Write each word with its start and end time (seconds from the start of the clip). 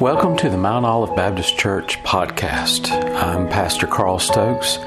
Welcome 0.00 0.36
to 0.36 0.50
the 0.50 0.58
Mount 0.58 0.84
Olive 0.84 1.16
Baptist 1.16 1.56
Church 1.56 2.02
podcast. 2.02 2.90
I'm 3.14 3.48
Pastor 3.48 3.86
Carl 3.86 4.18
Stokes. 4.18 4.78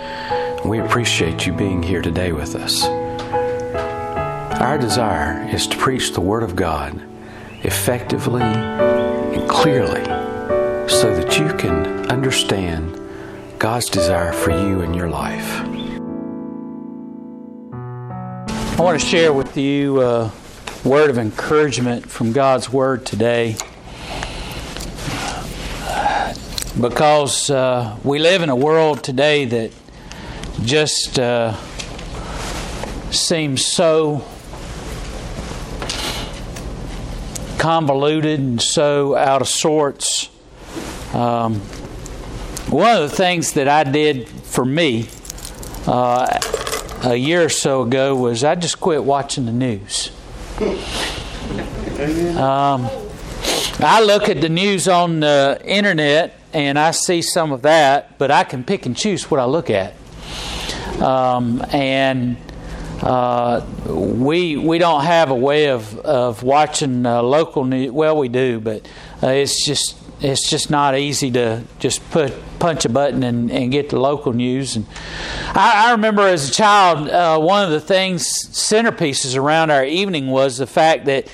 We 0.63 0.77
appreciate 0.77 1.47
you 1.47 1.53
being 1.53 1.81
here 1.81 2.03
today 2.03 2.31
with 2.31 2.53
us. 2.55 2.83
Our 4.61 4.77
desire 4.77 5.49
is 5.49 5.65
to 5.65 5.77
preach 5.77 6.13
the 6.13 6.21
Word 6.21 6.43
of 6.43 6.55
God 6.55 7.01
effectively 7.63 8.43
and 8.43 9.49
clearly 9.49 10.03
so 10.87 11.15
that 11.15 11.39
you 11.39 11.57
can 11.57 12.07
understand 12.11 13.01
God's 13.57 13.89
desire 13.89 14.31
for 14.31 14.51
you 14.51 14.81
in 14.81 14.93
your 14.93 15.09
life. 15.09 15.59
I 18.79 18.81
want 18.83 19.01
to 19.01 19.03
share 19.03 19.33
with 19.33 19.57
you 19.57 20.03
a 20.03 20.31
word 20.85 21.09
of 21.09 21.17
encouragement 21.17 22.07
from 22.07 22.31
God's 22.31 22.71
Word 22.71 23.07
today 23.07 23.57
because 26.81 27.49
uh, 27.49 27.97
we 28.03 28.19
live 28.19 28.41
in 28.41 28.49
a 28.49 28.55
world 28.55 29.03
today 29.03 29.43
that 29.45 29.71
just 30.63 31.19
uh, 31.19 31.53
seems 33.11 33.65
so 33.65 34.23
convoluted 37.57 38.39
and 38.39 38.61
so 38.61 39.15
out 39.15 39.41
of 39.41 39.47
sorts. 39.49 40.29
Um, 41.13 41.55
one 42.69 43.01
of 43.01 43.09
the 43.09 43.15
things 43.15 43.53
that 43.53 43.67
I 43.67 43.83
did 43.83 44.29
for 44.29 44.63
me 44.63 45.09
uh, 45.85 46.39
a 47.03 47.15
year 47.15 47.45
or 47.45 47.49
so 47.49 47.81
ago 47.81 48.15
was 48.15 48.43
I 48.43 48.55
just 48.55 48.79
quit 48.79 49.03
watching 49.03 49.45
the 49.45 49.51
news. 49.51 50.11
Um, 51.99 52.87
I 53.81 54.01
look 54.03 54.27
at 54.27 54.41
the 54.41 54.49
news 54.49 54.89
on 54.89 55.21
the 55.21 55.61
internet 55.63 56.37
and 56.51 56.77
I 56.77 56.91
see 56.91 57.21
some 57.21 57.53
of 57.53 57.61
that, 57.61 58.17
but 58.17 58.29
I 58.29 58.43
can 58.43 58.65
pick 58.65 58.85
and 58.85 58.95
choose 58.95 59.31
what 59.31 59.39
I 59.39 59.45
look 59.45 59.69
at. 59.69 59.93
Um, 61.01 61.63
and 61.71 62.35
uh, 63.01 63.65
we 63.87 64.57
we 64.57 64.79
don't 64.79 65.05
have 65.05 65.31
a 65.31 65.35
way 65.35 65.69
of 65.69 65.97
of 65.99 66.43
watching 66.43 67.05
uh, 67.05 67.21
local 67.23 67.63
news. 67.63 67.91
Well, 67.91 68.17
we 68.17 68.27
do, 68.27 68.59
but 68.59 68.85
uh, 69.23 69.27
it's 69.27 69.65
just 69.65 69.95
it's 70.21 70.49
just 70.49 70.69
not 70.69 70.97
easy 70.97 71.31
to 71.31 71.63
just 71.79 72.07
put 72.11 72.33
punch 72.59 72.83
a 72.83 72.89
button 72.89 73.23
and, 73.23 73.49
and 73.51 73.71
get 73.71 73.89
the 73.89 73.99
local 73.99 74.33
news. 74.33 74.75
And 74.75 74.85
I, 75.55 75.87
I 75.87 75.91
remember 75.91 76.23
as 76.23 76.49
a 76.49 76.51
child, 76.51 77.09
uh, 77.09 77.39
one 77.39 77.63
of 77.63 77.71
the 77.71 77.79
things 77.79 78.27
centerpieces 78.51 79.37
around 79.37 79.71
our 79.71 79.85
evening 79.85 80.27
was 80.27 80.57
the 80.57 80.67
fact 80.67 81.05
that 81.05 81.31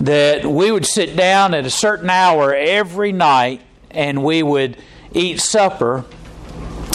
that 0.00 0.44
we 0.44 0.70
would 0.70 0.84
sit 0.84 1.16
down 1.16 1.54
at 1.54 1.64
a 1.64 1.70
certain 1.70 2.10
hour 2.10 2.54
every 2.54 3.12
night 3.12 3.62
and 3.90 4.22
we 4.22 4.42
would 4.42 4.76
eat 5.12 5.40
supper. 5.40 6.04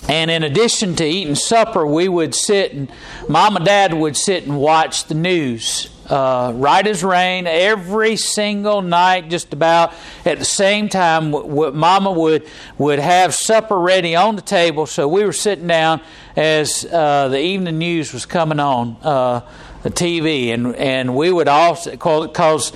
And 0.08 0.30
in 0.30 0.44
addition 0.44 0.95
to 0.98 1.04
eating 1.04 1.34
supper, 1.34 1.88
we 1.88 2.08
would 2.08 2.36
sit 2.36 2.73
and 2.73 2.92
mom 3.28 3.56
and 3.56 3.66
dad 3.66 3.94
would 3.94 4.16
sit 4.16 4.44
and 4.44 4.60
watch 4.60 5.06
the 5.06 5.16
news. 5.16 5.89
Uh, 6.09 6.52
right 6.56 6.86
as 6.86 7.03
rain, 7.03 7.48
every 7.48 8.16
single 8.16 8.84
night, 8.84 9.28
just 9.30 9.53
about 9.53 9.92
at 10.23 10.38
the 10.38 10.45
same 10.45 10.88
time, 10.88 11.31
w- 11.31 11.50
w- 11.50 11.72
Mama 11.73 12.11
would 12.11 12.48
would 12.78 13.00
have 13.00 13.34
supper 13.34 13.80
ready 13.80 14.16
on 14.16 14.36
the 14.36 14.42
table. 14.44 14.86
So 14.86 15.08
we 15.08 15.26
were 15.26 15.33
sitting 15.33 15.67
down 15.67 16.02
as 16.36 16.86
uh, 16.86 17.30
the 17.30 17.39
evening 17.39 17.80
news 17.80 18.14
was 18.14 18.26
coming 18.26 18.59
on 18.59 18.98
uh, 19.02 19.42
the 19.86 19.91
TV, 19.91 20.52
and 20.52 20.75
and 20.75 21.16
we 21.16 21.31
would 21.31 21.47
also 21.47 21.95
cause 21.95 22.73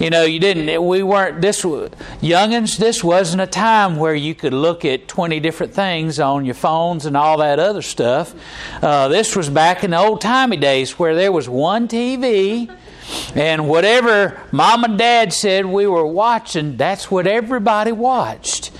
you 0.00 0.10
know, 0.10 0.24
you 0.24 0.38
didn't. 0.40 0.84
We 0.84 1.02
weren't 1.02 1.40
this 1.40 1.62
youngins. 1.62 2.76
This 2.76 3.02
wasn't 3.04 3.42
a 3.42 3.46
time 3.46 3.96
where 3.96 4.14
you 4.14 4.34
could 4.34 4.54
look 4.54 4.84
at 4.84 5.06
twenty 5.06 5.38
different 5.38 5.74
things 5.74 6.18
on 6.18 6.46
your 6.46 6.54
phones 6.54 7.04
and 7.04 7.16
all 7.16 7.38
that 7.38 7.58
other 7.58 7.82
stuff. 7.82 8.34
Uh, 8.82 9.08
this 9.08 9.36
was 9.36 9.50
back 9.50 9.84
in 9.84 9.90
the 9.90 9.98
old 9.98 10.22
timey 10.22 10.56
days 10.56 10.98
where 10.98 11.14
there 11.14 11.30
was 11.30 11.48
one 11.48 11.88
TV. 11.88 12.74
And 13.36 13.68
whatever 13.68 14.40
mom 14.50 14.82
and 14.82 14.98
dad 14.98 15.32
said 15.32 15.64
we 15.64 15.86
were 15.86 16.04
watching, 16.04 16.76
that's 16.76 17.08
what 17.08 17.28
everybody 17.28 17.92
watched. 17.92 18.72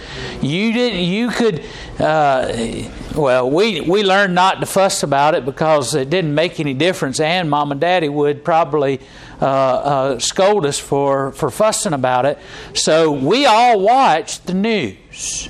You 0.42 0.72
didn't. 0.72 1.04
You 1.04 1.30
could. 1.30 1.64
Uh, 2.00 2.90
well, 3.16 3.50
we 3.50 3.80
we 3.80 4.02
learned 4.02 4.34
not 4.34 4.60
to 4.60 4.66
fuss 4.66 5.02
about 5.02 5.34
it 5.34 5.44
because 5.44 5.94
it 5.94 6.10
didn't 6.10 6.34
make 6.34 6.60
any 6.60 6.74
difference, 6.74 7.18
and 7.18 7.48
mom 7.48 7.72
and 7.72 7.80
daddy 7.80 8.08
would 8.08 8.44
probably 8.44 9.00
uh, 9.40 9.44
uh, 9.44 10.18
scold 10.18 10.64
us 10.64 10.78
for, 10.78 11.32
for 11.32 11.50
fussing 11.50 11.92
about 11.92 12.24
it. 12.24 12.38
So 12.74 13.12
we 13.12 13.44
all 13.44 13.80
watched 13.80 14.46
the 14.46 14.54
news. 14.54 15.48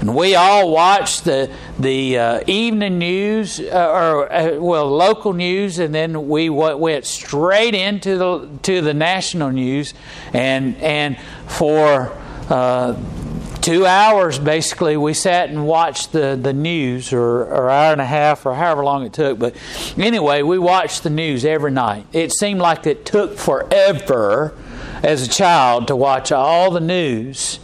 And 0.00 0.14
we 0.14 0.34
all 0.34 0.70
watched 0.70 1.24
the 1.24 1.50
the 1.78 2.18
uh, 2.18 2.40
evening 2.46 2.98
news, 2.98 3.60
uh, 3.60 3.90
or 3.90 4.32
uh, 4.32 4.58
well, 4.58 4.86
local 4.90 5.32
news, 5.32 5.78
and 5.78 5.94
then 5.94 6.28
we 6.28 6.50
went 6.50 7.06
straight 7.06 7.74
into 7.74 8.18
the 8.18 8.48
to 8.64 8.80
the 8.80 8.92
national 8.92 9.50
news, 9.50 9.94
and 10.32 10.76
and 10.76 11.16
for 11.46 12.12
uh, 12.50 12.96
two 13.62 13.86
hours 13.86 14.38
basically 14.38 14.96
we 14.96 15.14
sat 15.14 15.48
and 15.48 15.66
watched 15.66 16.12
the, 16.12 16.38
the 16.40 16.52
news 16.52 17.12
or, 17.12 17.42
or 17.42 17.70
hour 17.70 17.92
and 17.92 18.00
a 18.00 18.06
half 18.06 18.44
or 18.44 18.54
however 18.54 18.84
long 18.84 19.04
it 19.04 19.12
took. 19.12 19.38
But 19.38 19.56
anyway 19.96 20.42
we 20.42 20.58
watched 20.58 21.04
the 21.04 21.10
news 21.10 21.44
every 21.44 21.70
night. 21.70 22.06
It 22.12 22.32
seemed 22.32 22.60
like 22.60 22.86
it 22.86 23.06
took 23.06 23.38
forever 23.38 24.54
as 25.02 25.26
a 25.26 25.30
child 25.30 25.88
to 25.88 25.96
watch 25.96 26.32
all 26.32 26.70
the 26.70 26.80
news. 26.80 27.60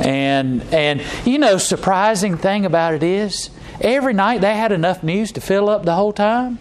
And 0.00 0.62
and 0.74 1.02
you 1.24 1.38
know 1.38 1.58
surprising 1.58 2.36
thing 2.36 2.66
about 2.66 2.94
it 2.94 3.02
is 3.02 3.50
every 3.80 4.14
night 4.14 4.40
they 4.40 4.56
had 4.56 4.72
enough 4.72 5.02
news 5.02 5.32
to 5.32 5.40
fill 5.40 5.68
up 5.68 5.84
the 5.84 5.94
whole 5.94 6.12
time 6.12 6.58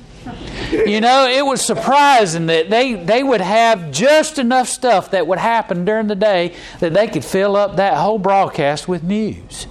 you 0.72 1.02
know, 1.02 1.28
it 1.28 1.46
was 1.46 1.62
surprising 1.62 2.48
that 2.48 2.70
they, 2.70 2.94
they 2.94 3.24
would 3.24 3.42
have 3.42 3.92
just 3.92 4.40
enough 4.40 4.68
stuff 4.68 5.12
that 5.12 5.28
would 5.28 5.40
happen 5.40 5.86
during 5.86 6.08
the 6.08 6.16
day 6.16 6.56
that 6.80 6.94
they 6.94 7.08
could 7.08 7.24
fill 7.24 7.56
up 7.56 7.76
that 7.78 7.98
whole 7.98 8.20
broadcast 8.20 8.88
with 8.88 9.04
news. 9.04 9.68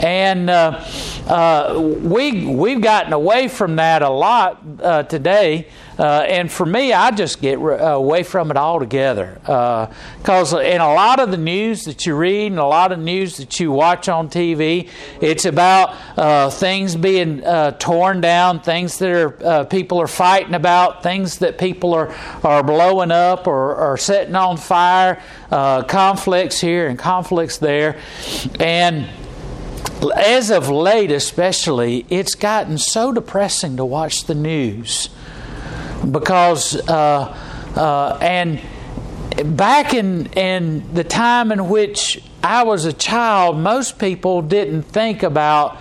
And 0.00 0.50
uh, 0.50 0.84
uh, 1.26 1.80
we, 1.80 2.46
we've 2.46 2.80
gotten 2.80 3.12
away 3.12 3.48
from 3.48 3.76
that 3.76 4.02
a 4.02 4.10
lot 4.10 4.62
uh, 4.82 5.02
today. 5.04 5.68
Uh, 5.98 6.24
and 6.26 6.50
for 6.50 6.66
me, 6.66 6.92
I 6.92 7.10
just 7.10 7.40
get 7.40 7.58
re- 7.58 7.78
away 7.78 8.22
from 8.22 8.50
it 8.50 8.56
altogether. 8.56 9.38
Because 9.40 10.52
uh, 10.52 10.58
in 10.58 10.80
a 10.80 10.92
lot 10.92 11.20
of 11.20 11.30
the 11.30 11.36
news 11.36 11.84
that 11.84 12.04
you 12.04 12.16
read 12.16 12.52
and 12.52 12.58
a 12.58 12.66
lot 12.66 12.92
of 12.92 12.98
news 12.98 13.36
that 13.36 13.60
you 13.60 13.70
watch 13.70 14.08
on 14.08 14.28
TV, 14.28 14.88
it's 15.20 15.44
about 15.44 15.94
uh, 16.18 16.50
things 16.50 16.96
being 16.96 17.42
torn 17.78 18.20
down, 18.20 18.60
things 18.60 18.98
that 18.98 19.10
are 19.10 19.64
people 19.66 20.00
are 20.00 20.08
fighting 20.08 20.54
about, 20.54 21.02
things 21.02 21.38
that 21.38 21.58
people 21.58 21.94
are, 21.94 22.12
are 22.42 22.62
blowing 22.62 23.10
up 23.10 23.46
or, 23.46 23.74
or 23.76 23.96
setting 23.96 24.34
on 24.34 24.56
fire, 24.56 25.22
conflicts 25.50 26.60
here 26.60 26.88
and 26.88 26.98
conflicts 26.98 27.58
there. 27.58 28.00
And 28.58 29.08
as 30.16 30.50
of 30.50 30.68
late, 30.68 31.10
especially, 31.10 32.04
it's 32.10 32.34
gotten 32.34 32.78
so 32.78 33.12
depressing 33.12 33.76
to 33.76 33.84
watch 33.84 34.24
the 34.24 34.34
news 34.34 35.08
because, 36.10 36.76
uh, 36.88 37.36
uh, 37.76 38.18
and 38.20 38.60
back 39.56 39.94
in, 39.94 40.26
in 40.34 40.94
the 40.94 41.04
time 41.04 41.52
in 41.52 41.68
which 41.68 42.22
I 42.42 42.62
was 42.64 42.84
a 42.84 42.92
child, 42.92 43.58
most 43.58 43.98
people 43.98 44.42
didn't 44.42 44.82
think 44.82 45.22
about 45.22 45.76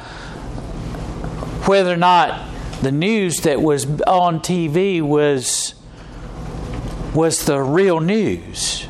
whether 1.67 1.93
or 1.93 1.97
not 1.97 2.49
the 2.81 2.91
news 2.91 3.41
that 3.41 3.61
was 3.61 3.85
on 4.01 4.39
TV 4.39 5.01
was 5.01 5.75
was 7.13 7.45
the 7.45 7.61
real 7.61 7.99
news. 7.99 8.87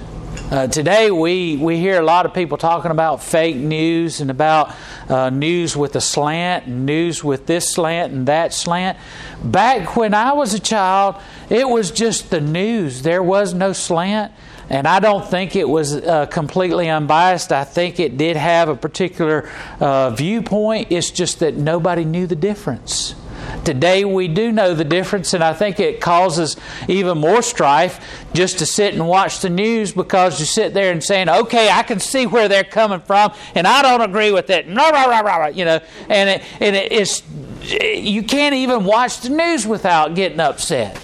Uh, 0.51 0.67
today, 0.67 1.09
we, 1.09 1.55
we 1.55 1.77
hear 1.77 1.99
a 1.99 2.05
lot 2.05 2.25
of 2.25 2.33
people 2.33 2.57
talking 2.57 2.91
about 2.91 3.23
fake 3.23 3.55
news 3.55 4.19
and 4.19 4.29
about 4.29 4.75
uh, 5.09 5.29
news 5.29 5.75
with 5.75 5.95
a 5.95 6.01
slant, 6.01 6.65
and 6.67 6.85
news 6.85 7.23
with 7.23 7.47
this 7.47 7.73
slant 7.73 8.13
and 8.13 8.27
that 8.27 8.53
slant. 8.53 8.97
Back 9.43 9.95
when 9.95 10.13
I 10.13 10.33
was 10.33 10.53
a 10.53 10.59
child, 10.59 11.15
it 11.49 11.67
was 11.67 11.91
just 11.91 12.29
the 12.29 12.41
news. 12.41 13.01
There 13.01 13.23
was 13.23 13.53
no 13.53 13.73
slant. 13.73 14.33
And 14.69 14.87
I 14.87 14.99
don't 14.99 15.25
think 15.25 15.55
it 15.55 15.67
was 15.67 15.95
uh, 15.95 16.25
completely 16.27 16.89
unbiased. 16.89 17.51
I 17.51 17.63
think 17.63 17.99
it 17.99 18.17
did 18.17 18.35
have 18.35 18.69
a 18.69 18.75
particular 18.75 19.49
uh, 19.79 20.11
viewpoint. 20.11 20.87
It's 20.91 21.09
just 21.09 21.39
that 21.39 21.55
nobody 21.55 22.05
knew 22.05 22.27
the 22.27 22.35
difference. 22.35 23.15
Today 23.63 24.03
we 24.05 24.27
do 24.27 24.51
know 24.51 24.73
the 24.73 24.83
difference, 24.83 25.33
and 25.33 25.43
I 25.43 25.53
think 25.53 25.79
it 25.79 26.01
causes 26.01 26.57
even 26.87 27.17
more 27.17 27.41
strife 27.41 28.25
just 28.33 28.59
to 28.59 28.65
sit 28.65 28.93
and 28.93 29.07
watch 29.07 29.39
the 29.39 29.49
news 29.49 29.91
because 29.91 30.39
you 30.39 30.45
sit 30.45 30.73
there 30.73 30.91
and 30.91 31.03
saying, 31.03 31.29
"Okay, 31.29 31.69
I 31.69 31.83
can 31.83 31.99
see 31.99 32.25
where 32.25 32.47
they're 32.47 32.63
coming 32.63 32.99
from, 32.99 33.33
and 33.55 33.65
I 33.67 33.81
don't 33.81 34.01
agree 34.01 34.31
with 34.31 34.49
it." 34.49 34.65
You 34.67 34.73
know, 34.75 35.79
and 36.09 36.29
it, 36.29 36.43
and 36.59 36.75
it's 36.75 37.23
you 37.61 38.23
can't 38.23 38.55
even 38.55 38.83
watch 38.85 39.21
the 39.21 39.29
news 39.29 39.65
without 39.65 40.15
getting 40.15 40.39
upset. 40.39 40.99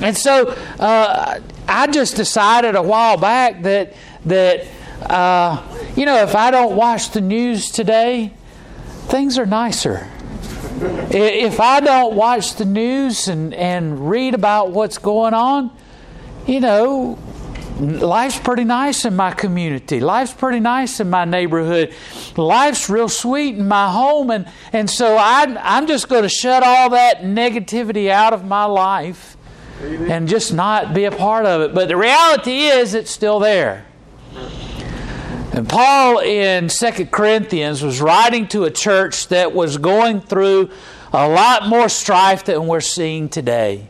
And 0.00 0.16
so 0.16 0.48
uh, 0.78 1.40
I 1.68 1.86
just 1.86 2.16
decided 2.16 2.74
a 2.74 2.82
while 2.82 3.16
back 3.16 3.62
that 3.62 3.94
that 4.26 4.66
uh, 5.06 5.62
you 5.96 6.06
know, 6.06 6.22
if 6.22 6.34
I 6.34 6.50
don't 6.50 6.76
watch 6.76 7.10
the 7.10 7.20
news 7.20 7.70
today, 7.70 8.32
things 9.08 9.38
are 9.38 9.46
nicer. 9.46 10.08
If 11.10 11.60
I 11.60 11.80
don't 11.80 12.14
watch 12.14 12.54
the 12.54 12.64
news 12.64 13.28
and, 13.28 13.52
and 13.54 14.08
read 14.08 14.34
about 14.34 14.70
what's 14.70 14.98
going 14.98 15.34
on, 15.34 15.70
you 16.46 16.60
know, 16.60 17.18
life's 17.78 18.38
pretty 18.38 18.64
nice 18.64 19.04
in 19.04 19.16
my 19.16 19.32
community. 19.32 20.00
Life's 20.00 20.32
pretty 20.32 20.60
nice 20.60 21.00
in 21.00 21.10
my 21.10 21.24
neighborhood. 21.24 21.94
Life's 22.36 22.88
real 22.88 23.08
sweet 23.08 23.56
in 23.56 23.68
my 23.68 23.90
home. 23.90 24.30
And, 24.30 24.48
and 24.72 24.88
so 24.88 25.16
I, 25.16 25.56
I'm 25.60 25.86
just 25.86 26.08
going 26.08 26.22
to 26.22 26.28
shut 26.28 26.62
all 26.62 26.90
that 26.90 27.22
negativity 27.22 28.08
out 28.08 28.32
of 28.32 28.44
my 28.44 28.64
life 28.64 29.36
and 29.80 30.28
just 30.28 30.52
not 30.52 30.94
be 30.94 31.04
a 31.04 31.12
part 31.12 31.44
of 31.44 31.60
it. 31.62 31.74
But 31.74 31.88
the 31.88 31.96
reality 31.96 32.66
is, 32.66 32.94
it's 32.94 33.10
still 33.10 33.40
there. 33.40 33.86
And 35.52 35.68
Paul 35.68 36.20
in 36.20 36.70
Second 36.70 37.10
Corinthians 37.10 37.82
was 37.82 38.00
writing 38.00 38.48
to 38.48 38.64
a 38.64 38.70
church 38.70 39.28
that 39.28 39.52
was 39.52 39.76
going 39.76 40.22
through 40.22 40.70
a 41.12 41.28
lot 41.28 41.68
more 41.68 41.90
strife 41.90 42.44
than 42.44 42.66
we're 42.66 42.80
seeing 42.80 43.28
today. 43.28 43.86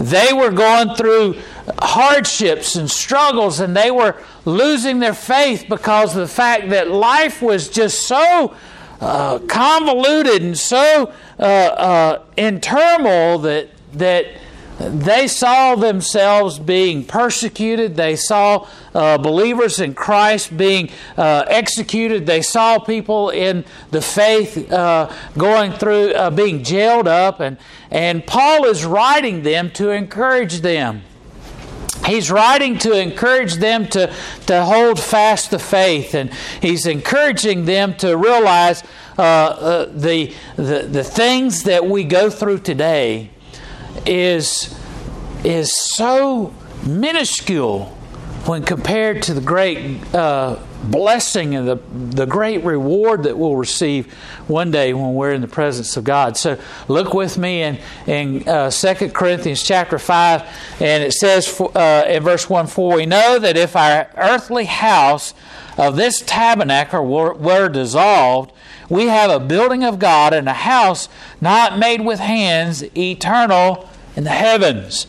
They 0.00 0.32
were 0.32 0.50
going 0.50 0.96
through 0.96 1.36
hardships 1.78 2.74
and 2.74 2.90
struggles, 2.90 3.60
and 3.60 3.76
they 3.76 3.92
were 3.92 4.16
losing 4.44 4.98
their 4.98 5.14
faith 5.14 5.66
because 5.68 6.16
of 6.16 6.20
the 6.22 6.34
fact 6.34 6.70
that 6.70 6.90
life 6.90 7.42
was 7.42 7.68
just 7.68 8.00
so 8.00 8.56
uh, 9.00 9.38
convoluted 9.46 10.42
and 10.42 10.58
so 10.58 11.12
uh, 11.38 11.42
uh, 11.42 12.22
in 12.36 12.60
turmoil 12.60 13.38
that 13.38 13.68
that 13.92 14.26
they 14.78 15.26
saw 15.26 15.74
themselves 15.74 16.58
being 16.58 17.04
persecuted. 17.04 17.96
They 17.96 18.14
saw 18.14 18.68
uh, 18.94 19.18
believers 19.18 19.80
in 19.80 19.94
Christ 19.94 20.56
being 20.56 20.90
uh, 21.16 21.44
executed. 21.48 22.26
They 22.26 22.42
saw 22.42 22.78
people 22.78 23.30
in 23.30 23.64
the 23.90 24.00
faith 24.00 24.70
uh, 24.72 25.12
going 25.36 25.72
through, 25.72 26.12
uh, 26.12 26.30
being 26.30 26.62
jailed 26.62 27.08
up. 27.08 27.40
And, 27.40 27.58
and 27.90 28.24
Paul 28.24 28.66
is 28.66 28.84
writing 28.84 29.42
them 29.42 29.72
to 29.72 29.90
encourage 29.90 30.60
them. 30.60 31.02
He's 32.06 32.30
writing 32.30 32.78
to 32.78 32.98
encourage 32.98 33.54
them 33.54 33.86
to, 33.88 34.14
to 34.46 34.64
hold 34.64 35.00
fast 35.00 35.50
the 35.50 35.58
faith, 35.58 36.14
and 36.14 36.32
he's 36.62 36.86
encouraging 36.86 37.64
them 37.64 37.94
to 37.96 38.16
realize 38.16 38.82
uh, 39.18 39.22
uh, 39.22 39.84
the, 39.86 40.32
the, 40.56 40.88
the 40.90 41.04
things 41.04 41.64
that 41.64 41.84
we 41.84 42.04
go 42.04 42.30
through 42.30 42.60
today 42.60 43.30
is, 44.06 44.78
is 45.44 45.74
so 45.74 46.54
minuscule 46.86 47.86
when 48.46 48.62
compared 48.62 49.22
to 49.24 49.34
the 49.34 49.40
great 49.40 50.02
uh, 50.14 50.58
blessing 50.84 51.54
and 51.54 51.66
the, 51.66 51.76
the 52.14 52.24
great 52.24 52.64
reward 52.64 53.24
that 53.24 53.36
we'll 53.36 53.56
receive 53.56 54.12
one 54.46 54.70
day 54.70 54.94
when 54.94 55.14
we're 55.14 55.32
in 55.32 55.40
the 55.40 55.48
presence 55.48 55.96
of 55.96 56.04
God. 56.04 56.36
So 56.36 56.58
look 56.86 57.14
with 57.14 57.36
me 57.36 57.62
in, 57.62 57.78
in 58.06 58.48
uh, 58.48 58.70
2 58.70 59.10
Corinthians 59.10 59.62
chapter 59.62 59.98
5, 59.98 60.42
and 60.80 61.02
it 61.02 61.12
says 61.12 61.60
uh, 61.60 62.06
in 62.08 62.22
verse 62.22 62.48
1 62.48 62.68
For 62.68 62.96
we 62.96 63.06
know 63.06 63.38
that 63.38 63.56
if 63.56 63.76
our 63.76 64.10
earthly 64.16 64.64
house 64.64 65.34
of 65.76 65.96
this 65.96 66.22
tabernacle 66.22 67.04
were, 67.06 67.34
were 67.34 67.68
dissolved, 67.68 68.52
we 68.88 69.06
have 69.06 69.30
a 69.30 69.40
building 69.40 69.84
of 69.84 69.98
God 69.98 70.32
and 70.32 70.48
a 70.48 70.54
house 70.54 71.08
not 71.40 71.78
made 71.78 72.00
with 72.00 72.20
hands, 72.20 72.82
eternal 72.96 73.88
in 74.16 74.24
the 74.24 74.30
heavens. 74.30 75.06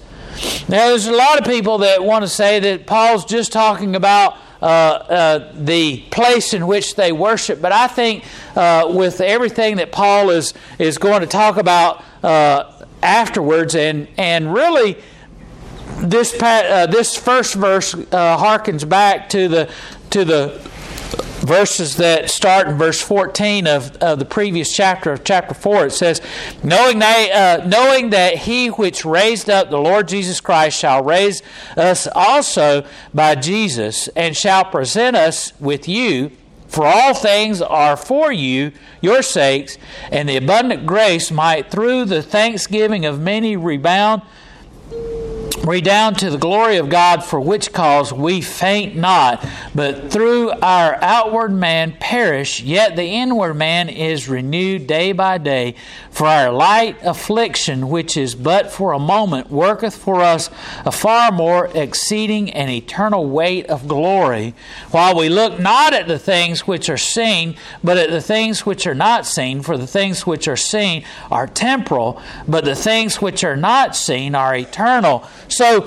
Now, 0.67 0.87
there's 0.87 1.07
a 1.07 1.11
lot 1.11 1.39
of 1.39 1.45
people 1.45 1.79
that 1.79 2.03
want 2.03 2.23
to 2.23 2.27
say 2.27 2.59
that 2.59 2.85
Paul's 2.85 3.25
just 3.25 3.51
talking 3.51 3.95
about 3.95 4.37
uh, 4.61 4.65
uh, 4.65 5.51
the 5.55 6.01
place 6.11 6.53
in 6.53 6.67
which 6.67 6.95
they 6.95 7.11
worship, 7.11 7.61
but 7.61 7.71
I 7.71 7.87
think 7.87 8.25
uh, 8.55 8.91
with 8.93 9.21
everything 9.21 9.77
that 9.77 9.91
Paul 9.91 10.29
is 10.29 10.53
is 10.77 10.97
going 10.97 11.21
to 11.21 11.27
talk 11.27 11.55
about 11.55 12.03
uh, 12.23 12.85
afterwards, 13.01 13.75
and 13.75 14.07
and 14.17 14.53
really 14.53 14.97
this 15.99 16.33
uh, 16.41 16.87
this 16.87 17.15
first 17.15 17.55
verse 17.55 17.93
uh, 17.93 18.37
harkens 18.37 18.87
back 18.87 19.29
to 19.29 19.47
the 19.47 19.71
to 20.09 20.25
the 20.25 20.68
verses 21.39 21.95
that 21.97 22.29
start 22.29 22.67
in 22.67 22.77
verse 22.77 23.01
14 23.01 23.65
of, 23.65 23.95
of 23.97 24.19
the 24.19 24.25
previous 24.25 24.75
chapter 24.75 25.13
of 25.13 25.23
chapter 25.23 25.53
4 25.53 25.87
it 25.87 25.91
says 25.91 26.21
knowing 26.63 26.99
that, 26.99 27.61
uh, 27.61 27.65
knowing 27.65 28.09
that 28.09 28.35
he 28.35 28.67
which 28.67 29.05
raised 29.05 29.49
up 29.49 29.69
the 29.69 29.77
lord 29.77 30.07
jesus 30.07 30.41
christ 30.41 30.77
shall 30.77 31.01
raise 31.01 31.41
us 31.77 32.07
also 32.13 32.85
by 33.13 33.35
jesus 33.35 34.09
and 34.09 34.35
shall 34.35 34.65
present 34.65 35.15
us 35.15 35.53
with 35.61 35.87
you 35.87 36.29
for 36.67 36.85
all 36.85 37.13
things 37.13 37.61
are 37.61 37.95
for 37.95 38.31
you 38.31 38.71
your 39.01 39.21
sakes 39.21 39.77
and 40.11 40.27
the 40.27 40.35
abundant 40.35 40.85
grace 40.85 41.31
might 41.31 41.71
through 41.71 42.03
the 42.03 42.21
thanksgiving 42.21 43.05
of 43.05 43.19
many 43.19 43.55
rebound 43.55 44.21
redound 45.69 46.17
to 46.17 46.31
the 46.31 46.37
glory 46.37 46.77
of 46.77 46.89
God, 46.89 47.23
for 47.23 47.39
which 47.39 47.71
cause 47.71 48.11
we 48.11 48.41
faint 48.41 48.95
not, 48.95 49.45
but 49.75 50.11
through 50.11 50.49
our 50.49 50.97
outward 51.01 51.51
man 51.51 51.95
perish, 51.99 52.61
yet 52.61 52.95
the 52.95 53.05
inward 53.05 53.53
man 53.53 53.87
is 53.87 54.27
renewed 54.27 54.87
day 54.87 55.11
by 55.11 55.37
day. 55.37 55.75
For 56.09 56.25
our 56.25 56.51
light 56.51 56.97
affliction, 57.03 57.89
which 57.89 58.17
is 58.17 58.33
but 58.33 58.71
for 58.71 58.93
a 58.93 58.99
moment, 58.99 59.51
worketh 59.51 59.95
for 59.95 60.21
us 60.21 60.49
a 60.85 60.91
far 60.91 61.31
more 61.31 61.69
exceeding 61.75 62.49
and 62.49 62.69
eternal 62.69 63.27
weight 63.27 63.67
of 63.67 63.87
glory, 63.87 64.55
while 64.91 65.15
we 65.15 65.29
look 65.29 65.59
not 65.59 65.93
at 65.93 66.07
the 66.07 66.19
things 66.19 66.65
which 66.65 66.89
are 66.89 66.97
seen, 66.97 67.55
but 67.83 67.97
at 67.97 68.09
the 68.09 68.21
things 68.21 68.65
which 68.65 68.87
are 68.87 68.95
not 68.95 69.25
seen. 69.25 69.61
For 69.61 69.77
the 69.77 69.87
things 69.87 70.25
which 70.25 70.47
are 70.47 70.57
seen 70.57 71.05
are 71.29 71.47
temporal, 71.47 72.21
but 72.47 72.65
the 72.65 72.75
things 72.75 73.21
which 73.21 73.43
are 73.43 73.55
not 73.55 73.95
seen 73.95 74.33
are 74.33 74.55
eternal. 74.55 75.23
So, 75.59 75.81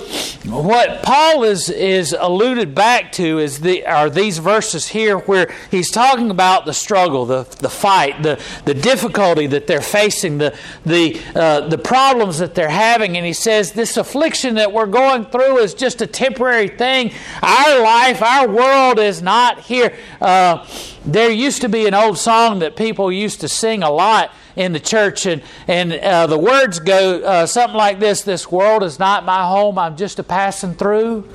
what 0.51 1.03
Paul 1.03 1.45
is 1.45 1.71
is 1.71 2.13
alluded 2.13 2.75
back 2.75 3.11
to 3.13 3.39
is 3.39 3.61
the 3.61 3.87
are 3.87 4.11
these 4.11 4.37
verses 4.37 4.89
here 4.89 5.17
where 5.21 5.51
he's 5.71 5.91
talking 5.91 6.29
about 6.29 6.67
the 6.67 6.75
struggle, 6.75 7.25
the 7.25 7.45
the 7.61 7.71
fight, 7.71 8.23
the 8.23 8.39
the 8.67 8.75
difficulty 8.75 9.47
that 9.47 9.67
they're 9.67 9.81
facing, 9.81 10.37
the 10.37 10.55
the 10.85 11.19
uh, 11.35 11.69
the 11.69 11.79
problems 11.79 12.37
that 12.37 12.55
they're 12.55 12.69
having, 12.69 13.17
and 13.17 13.25
he 13.25 13.33
says 13.33 13.73
this 13.73 13.97
affliction 13.97 14.57
that 14.57 14.75
we're 14.75 14.85
going 14.85 15.25
through 15.25 15.57
is 15.61 15.73
just 15.73 16.03
a 16.03 16.07
temporary 16.07 16.69
thing. 16.69 17.11
Our 17.43 17.81
life, 17.81 18.21
our 18.21 18.47
world 18.51 18.99
is 18.99 19.23
not 19.23 19.61
here. 19.61 19.97
Uh, 20.21 20.67
there 21.07 21.31
used 21.31 21.63
to 21.63 21.71
be 21.71 21.87
an 21.87 21.95
old 21.95 22.19
song 22.19 22.59
that 22.59 22.77
people 22.77 23.11
used 23.11 23.41
to 23.41 23.49
sing 23.49 23.83
a 23.83 23.91
lot 23.91 24.33
in 24.57 24.73
the 24.73 24.81
church, 24.81 25.27
and 25.27 25.43
and 25.67 25.93
uh, 25.93 26.27
the 26.27 26.39
words 26.39 26.79
go 26.79 27.23
uh, 27.23 27.47
something 27.47 27.77
like 27.77 27.99
this: 27.99 28.23
"This 28.23 28.51
world 28.51 28.83
is 28.83 28.99
not 28.99 29.25
my 29.25 29.47
home; 29.47 29.79
I'm 29.79 29.97
just 29.97 30.19
a 30.19 30.23
passing 30.23 30.75
through." 30.75 31.29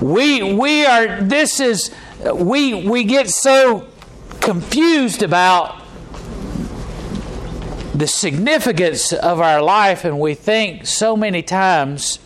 We 0.00 0.54
we 0.54 0.86
are. 0.86 1.20
This 1.20 1.60
is 1.60 1.94
we 2.34 2.88
we 2.88 3.04
get 3.04 3.28
so 3.28 3.88
confused 4.40 5.22
about 5.22 5.82
the 7.94 8.06
significance 8.06 9.12
of 9.12 9.40
our 9.40 9.60
life, 9.60 10.04
and 10.04 10.20
we 10.20 10.34
think 10.34 10.86
so 10.86 11.16
many 11.16 11.42
times. 11.42 12.20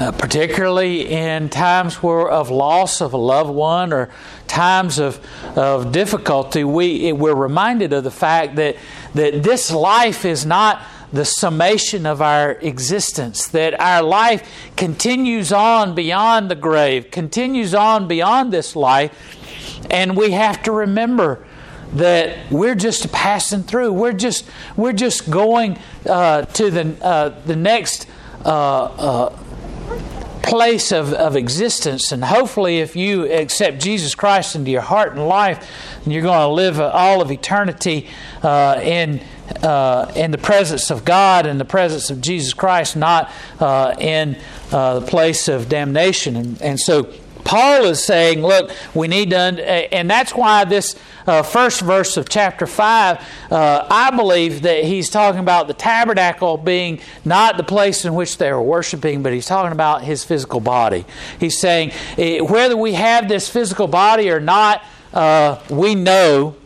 Uh, 0.00 0.10
particularly 0.10 1.08
in 1.08 1.48
times 1.48 2.02
where 2.02 2.28
of 2.28 2.50
loss 2.50 3.00
of 3.00 3.12
a 3.12 3.16
loved 3.16 3.50
one 3.50 3.92
or 3.92 4.10
times 4.52 4.98
of, 4.98 5.18
of 5.56 5.92
difficulty, 5.92 6.62
we, 6.62 7.10
we're 7.12 7.34
reminded 7.34 7.92
of 7.94 8.04
the 8.04 8.10
fact 8.10 8.56
that, 8.56 8.76
that 9.14 9.42
this 9.42 9.70
life 9.70 10.26
is 10.26 10.44
not 10.44 10.82
the 11.10 11.24
summation 11.24 12.04
of 12.06 12.20
our 12.20 12.52
existence, 12.52 13.48
that 13.48 13.78
our 13.80 14.02
life 14.02 14.48
continues 14.76 15.52
on 15.52 15.94
beyond 15.94 16.50
the 16.50 16.54
grave, 16.54 17.10
continues 17.10 17.74
on 17.74 18.06
beyond 18.06 18.52
this 18.52 18.76
life, 18.76 19.12
and 19.90 20.16
we 20.16 20.32
have 20.32 20.62
to 20.62 20.72
remember 20.72 21.44
that 21.94 22.50
we're 22.50 22.74
just 22.74 23.10
passing 23.12 23.62
through. 23.62 23.92
We're 23.92 24.14
just 24.14 24.48
we're 24.76 24.94
just 24.94 25.30
going 25.30 25.78
uh, 26.08 26.42
to 26.42 26.70
the 26.70 27.04
uh, 27.04 27.40
the 27.44 27.56
next 27.56 28.06
uh, 28.44 28.48
uh 28.48 29.38
place 30.42 30.92
of, 30.92 31.12
of 31.12 31.36
existence. 31.36 32.12
And 32.12 32.24
hopefully, 32.24 32.80
if 32.80 32.96
you 32.96 33.30
accept 33.30 33.80
Jesus 33.80 34.14
Christ 34.14 34.54
into 34.54 34.70
your 34.70 34.82
heart 34.82 35.12
and 35.12 35.26
life, 35.26 35.68
you're 36.06 36.22
going 36.22 36.40
to 36.40 36.48
live 36.48 36.80
all 36.80 37.22
of 37.22 37.30
eternity 37.30 38.08
uh, 38.42 38.80
in. 38.82 39.20
Uh, 39.62 40.10
in 40.16 40.30
the 40.30 40.38
presence 40.38 40.90
of 40.90 41.04
God, 41.04 41.44
in 41.44 41.58
the 41.58 41.64
presence 41.64 42.08
of 42.08 42.22
Jesus 42.22 42.54
Christ, 42.54 42.96
not 42.96 43.30
uh, 43.60 43.94
in 43.98 44.38
uh, 44.70 45.00
the 45.00 45.06
place 45.06 45.46
of 45.46 45.68
damnation. 45.68 46.36
And, 46.36 46.62
and 46.62 46.80
so, 46.80 47.12
Paul 47.44 47.84
is 47.84 48.02
saying, 48.02 48.42
look, 48.42 48.70
we 48.94 49.08
need 49.08 49.30
to, 49.30 49.36
and 49.36 50.08
that's 50.08 50.34
why 50.34 50.64
this 50.64 50.96
uh, 51.26 51.42
first 51.42 51.80
verse 51.80 52.16
of 52.16 52.28
chapter 52.28 52.66
5, 52.66 53.18
uh, 53.50 53.86
I 53.88 54.10
believe 54.16 54.62
that 54.62 54.84
he's 54.84 55.10
talking 55.10 55.40
about 55.40 55.68
the 55.68 55.74
tabernacle 55.74 56.56
being 56.56 57.00
not 57.24 57.56
the 57.56 57.62
place 57.62 58.04
in 58.04 58.14
which 58.14 58.38
they 58.38 58.52
were 58.52 58.62
worshiping, 58.62 59.22
but 59.22 59.32
he's 59.32 59.46
talking 59.46 59.72
about 59.72 60.02
his 60.02 60.24
physical 60.24 60.60
body. 60.60 61.04
He's 61.38 61.58
saying, 61.58 61.92
eh, 62.18 62.40
whether 62.40 62.76
we 62.76 62.94
have 62.94 63.28
this 63.28 63.48
physical 63.48 63.86
body 63.86 64.30
or 64.30 64.40
not, 64.40 64.82
uh, 65.12 65.60
we 65.68 65.94
know 65.94 66.56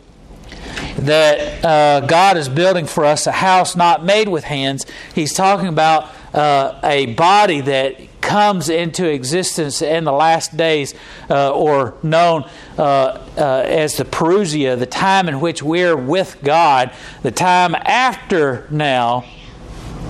that 0.99 1.63
uh, 1.63 2.05
God 2.07 2.37
is 2.37 2.49
building 2.49 2.85
for 2.85 3.05
us 3.05 3.27
a 3.27 3.31
house 3.31 3.75
not 3.75 4.03
made 4.03 4.27
with 4.27 4.43
hands. 4.43 4.85
He's 5.13 5.33
talking 5.33 5.67
about 5.67 6.09
uh, 6.33 6.79
a 6.83 7.07
body 7.13 7.61
that 7.61 8.06
comes 8.21 8.69
into 8.69 9.09
existence 9.09 9.81
in 9.81 10.03
the 10.03 10.11
last 10.11 10.57
days, 10.57 10.93
uh, 11.29 11.51
or 11.51 11.95
known 12.03 12.43
uh, 12.77 12.81
uh, 12.81 13.63
as 13.65 13.97
the 13.97 14.05
Parousia, 14.05 14.77
the 14.77 14.85
time 14.85 15.27
in 15.29 15.39
which 15.39 15.63
we're 15.63 15.95
with 15.95 16.37
God, 16.43 16.91
the 17.23 17.31
time 17.31 17.75
after 17.75 18.67
now 18.69 19.25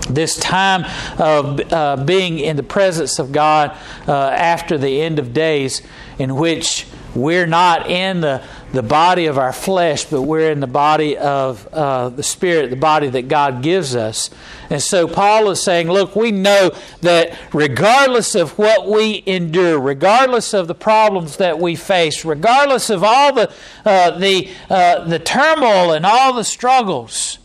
this 0.10 0.38
time 0.38 0.86
of 1.20 1.60
uh, 1.72 1.98
being 1.98 2.40
in 2.40 2.56
the 2.56 2.64
presence 2.64 3.20
of 3.20 3.32
God 3.32 3.76
uh, 4.08 4.14
after 4.14 4.78
the 4.78 5.02
end 5.02 5.20
of 5.20 5.34
days, 5.34 5.82
in 6.18 6.36
which 6.36 6.88
we're 7.14 7.48
not 7.48 7.90
in 7.90 8.22
the, 8.22 8.44
the 8.74 8.84
body 8.84 9.28
of 9.28 9.38
our 9.38 9.54
flesh, 9.54 10.06
but 10.06 10.24
we're 10.24 10.52
in 10.52 10.60
the 10.60 10.68
body 10.68 11.18
of 11.18 11.68
uh, 11.68 12.10
the 12.10 12.24
Spirit, 12.24 12.70
the 12.70 12.76
body 12.76 13.08
that 13.08 13.30
God 13.30 13.62
gives 13.62 13.96
us. 13.96 14.30
And 14.70 14.82
so 14.82 15.08
Paul 15.08 15.50
is 15.50 15.62
saying, 15.62 15.90
look, 15.90 16.16
we 16.16 16.32
know 16.32 16.72
that 17.02 17.38
regardless 17.54 18.36
of 18.36 18.58
what 18.58 18.88
we 18.88 19.24
endure, 19.26 19.80
regardless 19.80 20.54
of 20.54 20.68
the 20.68 20.76
problems 20.76 21.38
that 21.38 21.60
we 21.60 21.76
face, 21.76 22.26
regardless 22.26 22.90
of 22.90 23.04
all 23.04 23.34
the, 23.34 23.52
uh, 23.86 24.18
the, 24.20 24.50
uh, 24.70 25.06
the 25.06 25.20
turmoil 25.20 25.94
and 25.94 26.06
all 26.06 26.34
the 26.34 26.44
struggles, 26.44 27.40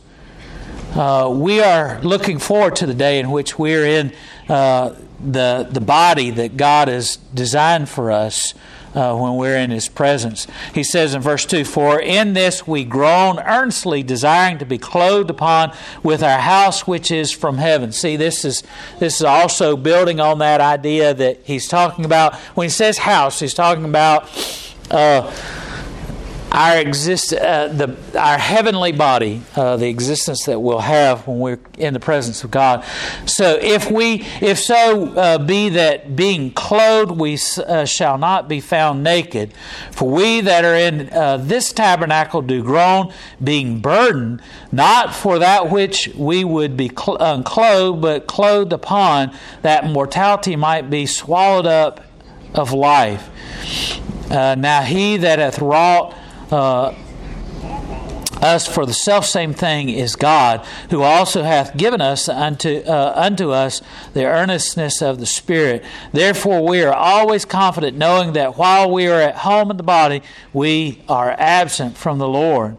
uh, 0.94 1.32
we 1.34 1.60
are 1.60 2.00
looking 2.02 2.38
forward 2.38 2.74
to 2.76 2.86
the 2.86 2.94
day 2.94 3.20
in 3.20 3.30
which 3.30 3.58
we're 3.58 3.86
in 3.86 4.12
uh, 4.48 4.94
the, 5.24 5.68
the 5.70 5.80
body 5.80 6.30
that 6.30 6.56
God 6.56 6.88
has 6.88 7.16
designed 7.32 7.88
for 7.88 8.10
us 8.10 8.54
uh, 8.94 9.16
when 9.16 9.36
we're 9.36 9.56
in 9.56 9.70
His 9.70 9.88
presence. 9.88 10.46
He 10.74 10.84
says 10.84 11.14
in 11.14 11.22
verse 11.22 11.44
2 11.46 11.64
For 11.64 12.00
in 12.00 12.32
this 12.32 12.66
we 12.66 12.84
groan 12.84 13.38
earnestly, 13.40 14.02
desiring 14.02 14.58
to 14.58 14.66
be 14.66 14.78
clothed 14.78 15.30
upon 15.30 15.72
with 16.02 16.22
our 16.22 16.40
house 16.40 16.86
which 16.86 17.10
is 17.10 17.32
from 17.32 17.58
heaven. 17.58 17.92
See, 17.92 18.16
this 18.16 18.44
is, 18.44 18.62
this 18.98 19.16
is 19.16 19.22
also 19.22 19.76
building 19.76 20.20
on 20.20 20.38
that 20.38 20.60
idea 20.60 21.14
that 21.14 21.40
he's 21.44 21.68
talking 21.68 22.04
about. 22.04 22.34
When 22.54 22.66
he 22.66 22.70
says 22.70 22.98
house, 22.98 23.40
he's 23.40 23.54
talking 23.54 23.84
about. 23.84 24.28
Uh, 24.90 25.32
our 26.52 26.76
exist 26.78 27.32
uh, 27.32 27.68
the 27.68 27.96
our 28.18 28.36
heavenly 28.36 28.92
body, 28.92 29.40
uh, 29.56 29.78
the 29.78 29.88
existence 29.88 30.44
that 30.44 30.60
we'll 30.60 30.80
have 30.80 31.26
when 31.26 31.38
we're 31.38 31.58
in 31.78 31.94
the 31.94 32.00
presence 32.00 32.44
of 32.44 32.50
God. 32.50 32.84
So 33.24 33.58
if 33.60 33.90
we, 33.90 34.26
if 34.42 34.58
so 34.58 35.08
uh, 35.14 35.38
be 35.38 35.70
that 35.70 36.14
being 36.14 36.52
clothed 36.52 37.12
we 37.12 37.38
uh, 37.66 37.86
shall 37.86 38.18
not 38.18 38.48
be 38.48 38.60
found 38.60 39.02
naked, 39.02 39.54
for 39.90 40.10
we 40.10 40.42
that 40.42 40.64
are 40.66 40.74
in 40.74 41.10
uh, 41.10 41.38
this 41.38 41.72
tabernacle 41.72 42.42
do 42.42 42.62
groan, 42.62 43.12
being 43.42 43.80
burdened, 43.80 44.42
not 44.70 45.14
for 45.14 45.38
that 45.38 45.70
which 45.70 46.08
we 46.14 46.44
would 46.44 46.76
be 46.76 46.88
cl- 46.88 47.16
unclothed, 47.18 48.02
but 48.02 48.26
clothed 48.26 48.74
upon, 48.74 49.34
that 49.62 49.86
mortality 49.86 50.54
might 50.54 50.90
be 50.90 51.06
swallowed 51.06 51.66
up 51.66 52.04
of 52.54 52.72
life. 52.72 53.30
Uh, 54.30 54.54
now 54.54 54.82
he 54.82 55.16
that 55.16 55.38
hath 55.38 55.58
wrought 55.58 56.14
uh, 56.52 56.94
us 58.42 58.66
for 58.66 58.84
the 58.84 58.92
self 58.92 59.24
same 59.24 59.54
thing 59.54 59.88
is 59.88 60.16
God, 60.16 60.66
who 60.90 61.02
also 61.02 61.42
hath 61.42 61.76
given 61.76 62.00
us 62.00 62.28
unto 62.28 62.82
uh, 62.86 63.12
unto 63.14 63.50
us 63.50 63.80
the 64.14 64.24
earnestness 64.24 65.00
of 65.00 65.20
the 65.20 65.26
Spirit. 65.26 65.84
Therefore, 66.12 66.66
we 66.66 66.82
are 66.82 66.92
always 66.92 67.44
confident, 67.44 67.96
knowing 67.96 68.32
that 68.32 68.58
while 68.58 68.90
we 68.90 69.06
are 69.06 69.20
at 69.20 69.36
home 69.36 69.70
in 69.70 69.76
the 69.76 69.82
body, 69.82 70.22
we 70.52 71.02
are 71.08 71.34
absent 71.38 71.96
from 71.96 72.18
the 72.18 72.28
Lord. 72.28 72.76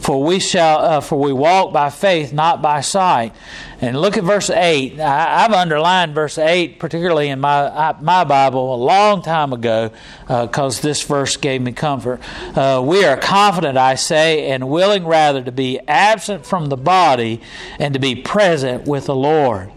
For 0.00 0.22
we 0.22 0.40
shall, 0.40 0.78
uh, 0.78 1.00
for 1.00 1.18
we 1.18 1.32
walk 1.32 1.72
by 1.72 1.90
faith, 1.90 2.32
not 2.32 2.62
by 2.62 2.80
sight. 2.80 3.34
And 3.82 4.00
look 4.00 4.16
at 4.16 4.24
verse 4.24 4.50
eight. 4.50 4.98
I, 4.98 5.42
have 5.42 5.52
underlined 5.52 6.14
verse 6.14 6.38
eight, 6.38 6.78
particularly 6.78 7.28
in 7.28 7.40
my 7.40 7.94
my 8.00 8.24
Bible, 8.24 8.74
a 8.74 8.76
long 8.76 9.22
time 9.22 9.52
ago, 9.52 9.90
because 10.26 10.78
uh, 10.78 10.82
this 10.82 11.02
verse 11.02 11.36
gave 11.36 11.60
me 11.62 11.72
comfort. 11.72 12.20
Uh, 12.56 12.82
we 12.84 13.04
are 13.04 13.16
confident, 13.16 13.76
I 13.76 13.94
say, 13.94 14.50
and 14.50 14.68
willing 14.68 15.06
rather 15.06 15.42
to 15.42 15.52
be 15.52 15.78
absent 15.86 16.46
from 16.46 16.66
the 16.66 16.76
body 16.76 17.40
and 17.78 17.94
to 17.94 18.00
be 18.00 18.14
present 18.14 18.86
with 18.86 19.06
the 19.06 19.14
Lord. 19.14 19.70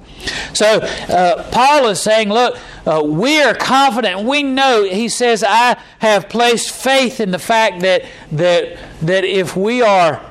So 0.53 0.80
uh, 0.80 1.50
Paul 1.51 1.88
is 1.88 2.00
saying, 2.00 2.30
look, 2.30 2.58
uh, 2.86 3.01
we 3.03 3.42
are 3.42 3.53
confident. 3.53 4.27
We 4.27 4.44
know. 4.44 4.84
He 4.84 5.10
says, 5.10 5.44
I 5.48 5.77
have 6.00 6.30
placed 6.30 6.72
faith 6.72 7.20
in 7.20 7.32
the 7.32 7.39
fact 7.39 7.82
that 7.82 8.06
that 8.34 8.77
that 9.01 9.24
if 9.24 9.56
we 9.56 9.82
are 9.82 10.22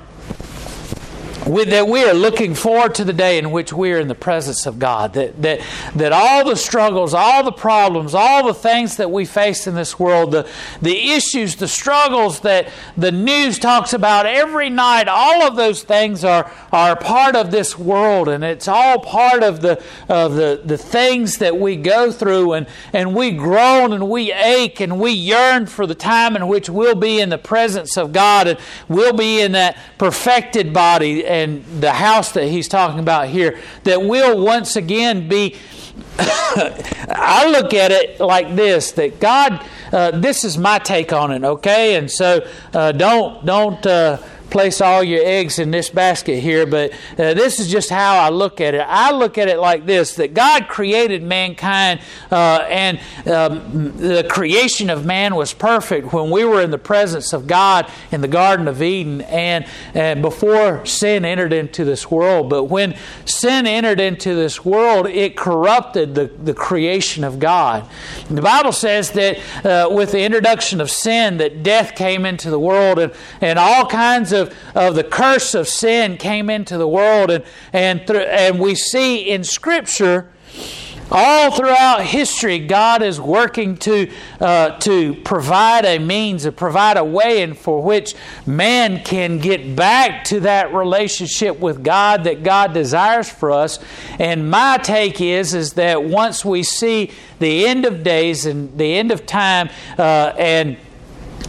we, 1.47 1.65
that 1.65 1.89
we 1.89 2.05
are 2.05 2.15
looking 2.15 2.55
forward 2.55 2.95
to 2.95 3.05
the 3.05 3.13
day 3.13 3.39
in 3.39 3.51
which 3.51 3.73
we 3.73 3.93
are 3.93 3.99
in 3.99 4.09
the 4.09 4.15
presence 4.15 4.67
of 4.67 4.79
God. 4.79 5.15
That, 5.15 5.41
that, 5.43 5.61
that 5.97 6.13
all 6.13 6.45
the 6.45 6.57
struggles, 6.57 7.15
all 7.15 7.43
the 7.43 7.53
problems, 7.53 8.15
all 8.15 8.47
the 8.47 8.55
things 8.55 8.97
that 8.99 9.11
we 9.11 9.25
face 9.25 9.67
in 9.67 9.75
this 9.75 9.99
world, 9.99 10.33
the, 10.33 10.49
the 10.81 11.11
issues, 11.13 11.57
the 11.57 11.69
struggles 11.69 12.41
that 12.41 12.69
the 12.97 13.11
news 13.11 13.59
talks 13.59 13.93
about 13.93 14.27
every 14.27 14.71
night, 14.71 15.09
all 15.09 15.43
of 15.43 15.57
those 15.57 15.83
things 15.83 16.25
are, 16.25 16.51
are 16.71 16.95
part 16.95 17.35
of 17.35 17.51
this 17.51 17.77
world. 17.79 18.29
And 18.29 18.45
it's 18.45 18.69
all 18.69 19.01
part 19.01 19.43
of 19.43 19.63
the, 19.63 19.83
of 20.09 20.35
the, 20.35 20.61
the 20.65 20.79
things 20.79 21.39
that 21.39 21.59
we 21.59 21.77
go 21.77 22.13
through. 22.13 22.53
And, 22.53 22.67
and 22.93 23.15
we 23.15 23.33
groan 23.33 23.93
and 23.93 24.09
we 24.09 24.33
ache 24.33 24.81
and 24.81 25.01
we 25.01 25.11
yearn 25.11 25.67
for 25.67 25.87
the 25.87 25.95
time 25.95 26.37
in 26.37 26.47
which 26.47 26.71
we'll 26.71 26.95
be 26.95 27.21
in 27.21 27.31
the 27.31 27.39
presence 27.39 27.97
of 27.97 28.13
God 28.13 28.47
and 28.47 28.59
we'll 28.89 29.13
be 29.13 29.41
in 29.41 29.53
that 29.53 29.77
perfected 29.99 30.73
body 30.73 31.32
and 31.33 31.65
the 31.81 31.93
house 31.93 32.33
that 32.33 32.47
he's 32.49 32.69
talking 32.69 33.01
about 33.01 33.29
here 33.29 33.59
that 33.85 34.03
will 34.03 34.45
once 34.45 34.77
again 34.77 35.29
be. 35.29 35.57
I 36.19 37.49
look 37.51 37.73
at 37.73 37.91
it 37.91 38.21
like 38.21 38.55
this: 38.55 38.93
that 38.93 39.19
God, 39.19 39.65
uh, 39.93 40.11
this 40.13 40.45
is 40.45 40.59
my 40.59 40.79
take 40.79 41.13
on 41.13 41.33
it, 41.33 41.43
okay? 41.43 41.97
And 41.97 42.11
so 42.11 42.47
uh, 42.75 42.93
don't 42.93 43.45
don't. 43.47 43.85
Uh, 43.87 44.19
place 44.53 44.81
all 44.81 45.03
your 45.03 45.25
eggs 45.25 45.59
in 45.59 45.71
this 45.71 45.89
basket 45.89 46.39
here, 46.41 46.67
but 46.67 46.93
uh, 46.93 47.35
this 47.35 47.59
is 47.59 47.71
just 47.71 47.91
how 47.91 48.19
I 48.19 48.29
look 48.29 48.61
at 48.61 48.75
it. 48.75 48.85
I 48.87 49.11
look 49.11 49.39
at 49.39 49.49
it 49.49 49.59
like 49.59 49.87
this 49.87 50.15
that 50.17 50.35
God 50.35 50.69
created 50.69 51.23
mankind, 51.23 52.01
uh, 52.31 52.67
and 52.69 53.01
um, 53.27 53.97
the 53.97 54.25
creation 54.29 54.91
of 54.91 55.07
man 55.07 55.35
was 55.35 55.55
perfect 55.55 56.13
when 56.13 56.31
we 56.31 56.45
were 56.45 56.61
in 56.61 56.71
the 56.71 56.79
presence 56.79 57.33
of 57.33 57.47
God 57.47 57.91
in 58.11 58.21
the 58.21 58.29
Garden 58.29 58.69
of 58.69 58.83
Eden 58.83 59.23
and, 59.23 59.67
and 59.95 60.21
before 60.21 60.85
sin 60.85 61.25
entered 61.25 61.53
into 61.53 61.85
this 61.85 62.11
world. 62.11 62.51
But 62.51 62.65
when 62.65 62.95
sin 63.25 63.67
entered 63.67 64.01
into 64.01 64.35
this 64.35 64.65
world, 64.65 65.07
it 65.07 65.37
corrupted 65.37 66.15
the, 66.15 66.27
the 66.27 66.55
creation 66.55 67.25
of 67.25 67.39
God. 67.39 67.89
And 68.29 68.37
the 68.37 68.43
Bible 68.43 68.73
says 68.73 69.13
that 69.13 69.39
uh, 69.65 69.89
with 69.91 70.13
the 70.13 70.23
introduction 70.23 70.81
of 70.81 70.91
sin, 70.91 71.39
that 71.39 71.63
death 71.63 71.95
came 71.95 72.27
into 72.27 72.51
the 72.51 72.59
world 72.59 72.99
and, 72.99 73.13
and 73.41 73.59
all 73.59 73.87
kinds 73.87 74.33
of 74.33 74.42
of, 74.43 74.55
of 74.75 74.95
the 74.95 75.05
curse 75.05 75.55
of 75.55 75.69
sin 75.69 76.17
came 76.17 76.51
into 76.51 76.77
the 76.77 76.89
world. 76.89 77.31
And, 77.31 77.45
and, 77.73 78.07
th- 78.07 78.29
and 78.31 78.61
we 78.61 78.75
see 78.75 79.31
in 79.31 79.45
Scripture, 79.45 80.31
all 81.15 81.51
throughout 81.51 82.03
history, 82.05 82.59
God 82.59 83.03
is 83.03 83.21
working 83.21 83.77
to, 83.79 84.11
uh, 84.41 84.79
to 84.79 85.15
provide 85.17 85.85
a 85.85 85.99
means, 85.99 86.45
to 86.45 86.53
provide 86.53 86.97
a 86.97 87.05
way 87.05 87.43
in 87.43 87.53
for 87.53 87.83
which 87.83 88.15
man 88.47 89.05
can 89.05 89.39
get 89.39 89.77
back 89.77 90.25
to 90.25 90.41
that 90.41 90.73
relationship 90.73 91.61
with 91.61 91.85
God 91.85 92.25
that 92.25 92.43
God 92.43 92.73
desires 92.73 93.29
for 93.29 93.51
us. 93.51 93.79
And 94.19 94.51
my 94.51 94.79
take 94.79 95.21
is, 95.21 95.53
is 95.53 95.75
that 95.75 96.03
once 96.03 96.45
we 96.47 96.63
see 96.63 97.11
the 97.41 97.67
end 97.67 97.85
of 97.85 98.03
days 98.03 98.47
and 98.47 98.79
the 98.79 98.95
end 98.95 99.13
of 99.13 99.27
time 99.27 99.69
uh, 99.99 100.33
and 100.39 100.79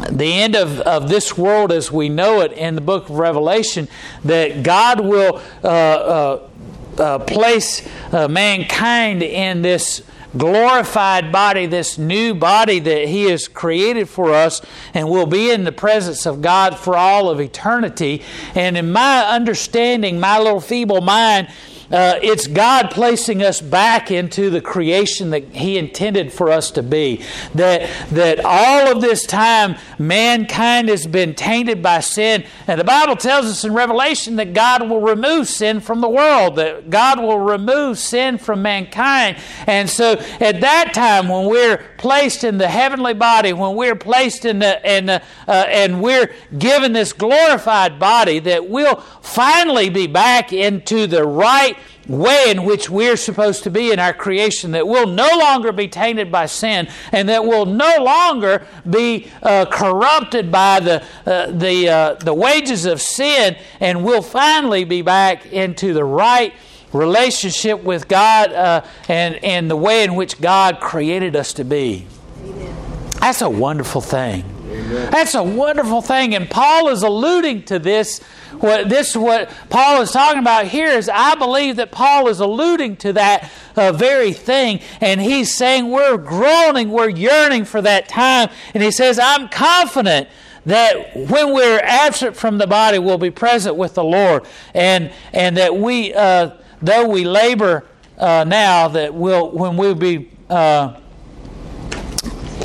the 0.09 0.33
end 0.33 0.55
of, 0.55 0.79
of 0.81 1.09
this 1.09 1.37
world 1.37 1.71
as 1.71 1.91
we 1.91 2.09
know 2.09 2.41
it 2.41 2.51
in 2.53 2.75
the 2.75 2.81
book 2.81 3.09
of 3.09 3.17
Revelation, 3.17 3.87
that 4.23 4.63
God 4.63 4.99
will 4.99 5.41
uh, 5.63 5.67
uh, 5.67 6.49
uh, 6.97 7.19
place 7.19 7.87
uh, 8.11 8.27
mankind 8.27 9.23
in 9.23 9.61
this 9.61 10.03
glorified 10.37 11.31
body, 11.31 11.65
this 11.65 11.97
new 11.97 12.33
body 12.33 12.79
that 12.79 13.07
He 13.07 13.25
has 13.25 13.47
created 13.47 14.09
for 14.09 14.33
us, 14.33 14.61
and 14.93 15.09
we'll 15.09 15.25
be 15.25 15.51
in 15.51 15.63
the 15.63 15.71
presence 15.71 16.25
of 16.25 16.41
God 16.41 16.77
for 16.77 16.95
all 16.95 17.29
of 17.29 17.39
eternity. 17.39 18.23
And 18.55 18.77
in 18.77 18.91
my 18.91 19.21
understanding, 19.27 20.19
my 20.19 20.39
little 20.39 20.61
feeble 20.61 21.01
mind, 21.01 21.49
uh, 21.93 22.19
it's 22.23 22.47
God 22.47 22.89
placing 22.89 23.43
us 23.43 23.61
back 23.61 24.09
into 24.09 24.49
the 24.49 24.61
creation 24.61 25.29
that 25.29 25.43
He 25.49 25.77
intended 25.77 26.33
for 26.33 26.49
us 26.49 26.71
to 26.71 26.81
be. 26.81 27.23
That, 27.53 27.87
that 28.09 28.43
all 28.43 28.91
of 28.91 28.99
this 28.99 29.27
time, 29.27 29.75
mankind 29.99 30.89
has 30.89 31.05
been 31.05 31.35
tainted 31.35 31.83
by 31.83 31.99
sin. 31.99 32.45
And 32.65 32.79
the 32.79 32.83
Bible 32.83 33.15
tells 33.15 33.45
us 33.45 33.63
in 33.63 33.73
Revelation 33.73 34.37
that 34.37 34.53
God 34.53 34.89
will 34.89 35.01
remove 35.01 35.47
sin 35.47 35.79
from 35.79 36.01
the 36.01 36.09
world, 36.09 36.55
that 36.55 36.89
God 36.89 37.19
will 37.21 37.39
remove 37.39 37.99
sin 37.99 38.39
from 38.39 38.63
mankind. 38.63 39.37
And 39.67 39.87
so 39.87 40.13
at 40.39 40.61
that 40.61 40.93
time, 40.95 41.29
when 41.29 41.45
we're 41.45 41.77
placed 41.99 42.43
in 42.43 42.57
the 42.57 42.67
heavenly 42.67 43.13
body, 43.13 43.53
when 43.53 43.75
we're 43.75 43.95
placed 43.95 44.45
in 44.45 44.57
the, 44.57 44.81
in 44.89 45.05
the, 45.05 45.21
uh, 45.47 45.65
and 45.67 46.01
we're 46.01 46.33
given 46.57 46.93
this 46.93 47.13
glorified 47.13 47.99
body, 47.99 48.39
that 48.39 48.67
we'll 48.67 48.95
finally 49.21 49.89
be 49.89 50.07
back 50.07 50.51
into 50.51 51.05
the 51.05 51.23
right 51.23 51.77
way 52.07 52.45
in 52.49 52.65
which 52.65 52.89
we're 52.89 53.15
supposed 53.15 53.63
to 53.63 53.69
be 53.69 53.91
in 53.91 53.99
our 53.99 54.13
creation, 54.13 54.71
that 54.71 54.87
we'll 54.87 55.07
no 55.07 55.29
longer 55.37 55.71
be 55.71 55.87
tainted 55.87 56.31
by 56.31 56.45
sin, 56.45 56.87
and 57.11 57.29
that 57.29 57.45
we'll 57.45 57.65
no 57.65 58.03
longer 58.03 58.65
be 58.89 59.29
uh, 59.41 59.65
corrupted 59.65 60.51
by 60.51 60.79
the, 60.79 61.03
uh, 61.25 61.51
the, 61.51 61.89
uh, 61.89 62.13
the 62.15 62.33
wages 62.33 62.85
of 62.85 63.01
sin, 63.01 63.55
and 63.79 64.03
we'll 64.03 64.21
finally 64.21 64.83
be 64.83 65.01
back 65.01 65.45
into 65.47 65.93
the 65.93 66.03
right 66.03 66.53
relationship 66.91 67.83
with 67.83 68.07
God 68.07 68.53
uh, 68.53 68.85
and, 69.07 69.35
and 69.43 69.69
the 69.69 69.75
way 69.75 70.03
in 70.03 70.15
which 70.15 70.39
God 70.39 70.79
created 70.79 71.35
us 71.35 71.53
to 71.53 71.63
be. 71.63 72.05
Amen. 72.43 72.75
That's 73.19 73.41
a 73.41 73.49
wonderful 73.49 74.01
thing. 74.01 74.43
Amen. 74.65 75.11
That's 75.11 75.35
a 75.35 75.43
wonderful 75.43 76.01
thing. 76.01 76.35
And 76.35 76.49
Paul 76.49 76.89
is 76.89 77.03
alluding 77.03 77.63
to 77.63 77.79
this 77.79 78.21
what 78.59 78.89
this 78.89 79.15
what 79.15 79.49
Paul 79.69 80.01
is 80.01 80.11
talking 80.11 80.39
about 80.39 80.67
here 80.67 80.89
is 80.89 81.09
I 81.09 81.35
believe 81.35 81.77
that 81.77 81.91
Paul 81.91 82.27
is 82.27 82.39
alluding 82.39 82.97
to 82.97 83.13
that 83.13 83.51
uh, 83.75 83.91
very 83.91 84.33
thing, 84.33 84.79
and 85.01 85.21
he's 85.21 85.53
saying 85.55 85.89
we're 85.89 86.17
groaning, 86.17 86.89
we're 86.89 87.09
yearning 87.09 87.65
for 87.65 87.81
that 87.81 88.07
time, 88.07 88.49
and 88.73 88.83
he 88.83 88.91
says 88.91 89.19
I'm 89.19 89.49
confident 89.49 90.29
that 90.65 91.15
when 91.15 91.53
we're 91.53 91.79
absent 91.79 92.35
from 92.35 92.57
the 92.57 92.67
body, 92.67 92.99
we'll 92.99 93.17
be 93.17 93.31
present 93.31 93.75
with 93.75 93.95
the 93.95 94.03
Lord, 94.03 94.45
and 94.73 95.11
and 95.33 95.57
that 95.57 95.75
we 95.75 96.13
uh, 96.13 96.51
though 96.81 97.07
we 97.07 97.25
labor 97.25 97.85
uh, 98.17 98.43
now, 98.47 98.87
that 98.89 99.13
we'll 99.13 99.51
when 99.51 99.77
we'll 99.77 99.95
be 99.95 100.29
uh, 100.49 100.99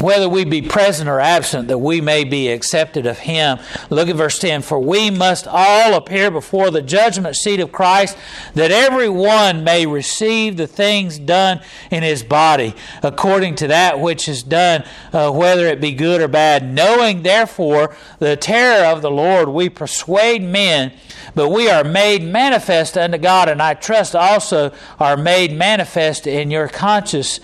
whether 0.00 0.28
we 0.28 0.44
be 0.44 0.62
present 0.62 1.08
or 1.08 1.20
absent, 1.20 1.68
that 1.68 1.78
we 1.78 2.00
may 2.00 2.24
be 2.24 2.48
accepted 2.48 3.06
of 3.06 3.18
him. 3.18 3.58
Look 3.90 4.08
at 4.08 4.16
verse 4.16 4.38
10 4.38 4.62
For 4.62 4.78
we 4.78 5.10
must 5.10 5.46
all 5.48 5.94
appear 5.94 6.30
before 6.30 6.70
the 6.70 6.82
judgment 6.82 7.36
seat 7.36 7.60
of 7.60 7.72
Christ, 7.72 8.16
that 8.54 8.70
every 8.70 9.08
one 9.08 9.64
may 9.64 9.86
receive 9.86 10.56
the 10.56 10.66
things 10.66 11.18
done 11.18 11.60
in 11.90 12.02
his 12.02 12.22
body, 12.22 12.74
according 13.02 13.56
to 13.56 13.68
that 13.68 14.00
which 14.00 14.28
is 14.28 14.42
done, 14.42 14.84
uh, 15.12 15.30
whether 15.30 15.66
it 15.66 15.80
be 15.80 15.92
good 15.92 16.20
or 16.20 16.28
bad. 16.28 16.72
Knowing 16.72 17.22
therefore 17.22 17.96
the 18.18 18.36
terror 18.36 18.86
of 18.86 19.02
the 19.02 19.10
Lord, 19.10 19.48
we 19.48 19.68
persuade 19.68 20.42
men, 20.42 20.92
but 21.34 21.50
we 21.50 21.68
are 21.68 21.84
made 21.84 22.22
manifest 22.22 22.96
unto 22.96 23.18
God, 23.18 23.48
and 23.48 23.62
I 23.62 23.74
trust 23.74 24.14
also 24.14 24.72
are 24.98 25.16
made 25.16 25.52
manifest 25.52 26.26
in 26.26 26.50
your 26.50 26.68
conscience 26.68 27.40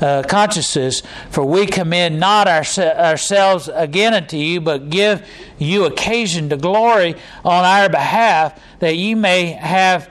uh, 0.00 0.22
consciences, 0.22 1.02
for 1.30 1.44
we 1.44 1.66
commend 1.66 2.20
not 2.20 2.46
ourselves 2.48 3.68
again 3.72 4.14
unto 4.14 4.36
you, 4.36 4.60
but 4.60 4.90
give 4.90 5.26
you 5.58 5.84
occasion 5.84 6.48
to 6.50 6.56
glory 6.56 7.14
on 7.44 7.64
our 7.64 7.88
behalf, 7.88 8.60
that 8.78 8.96
ye 8.96 9.14
may 9.14 9.46
have 9.46 10.10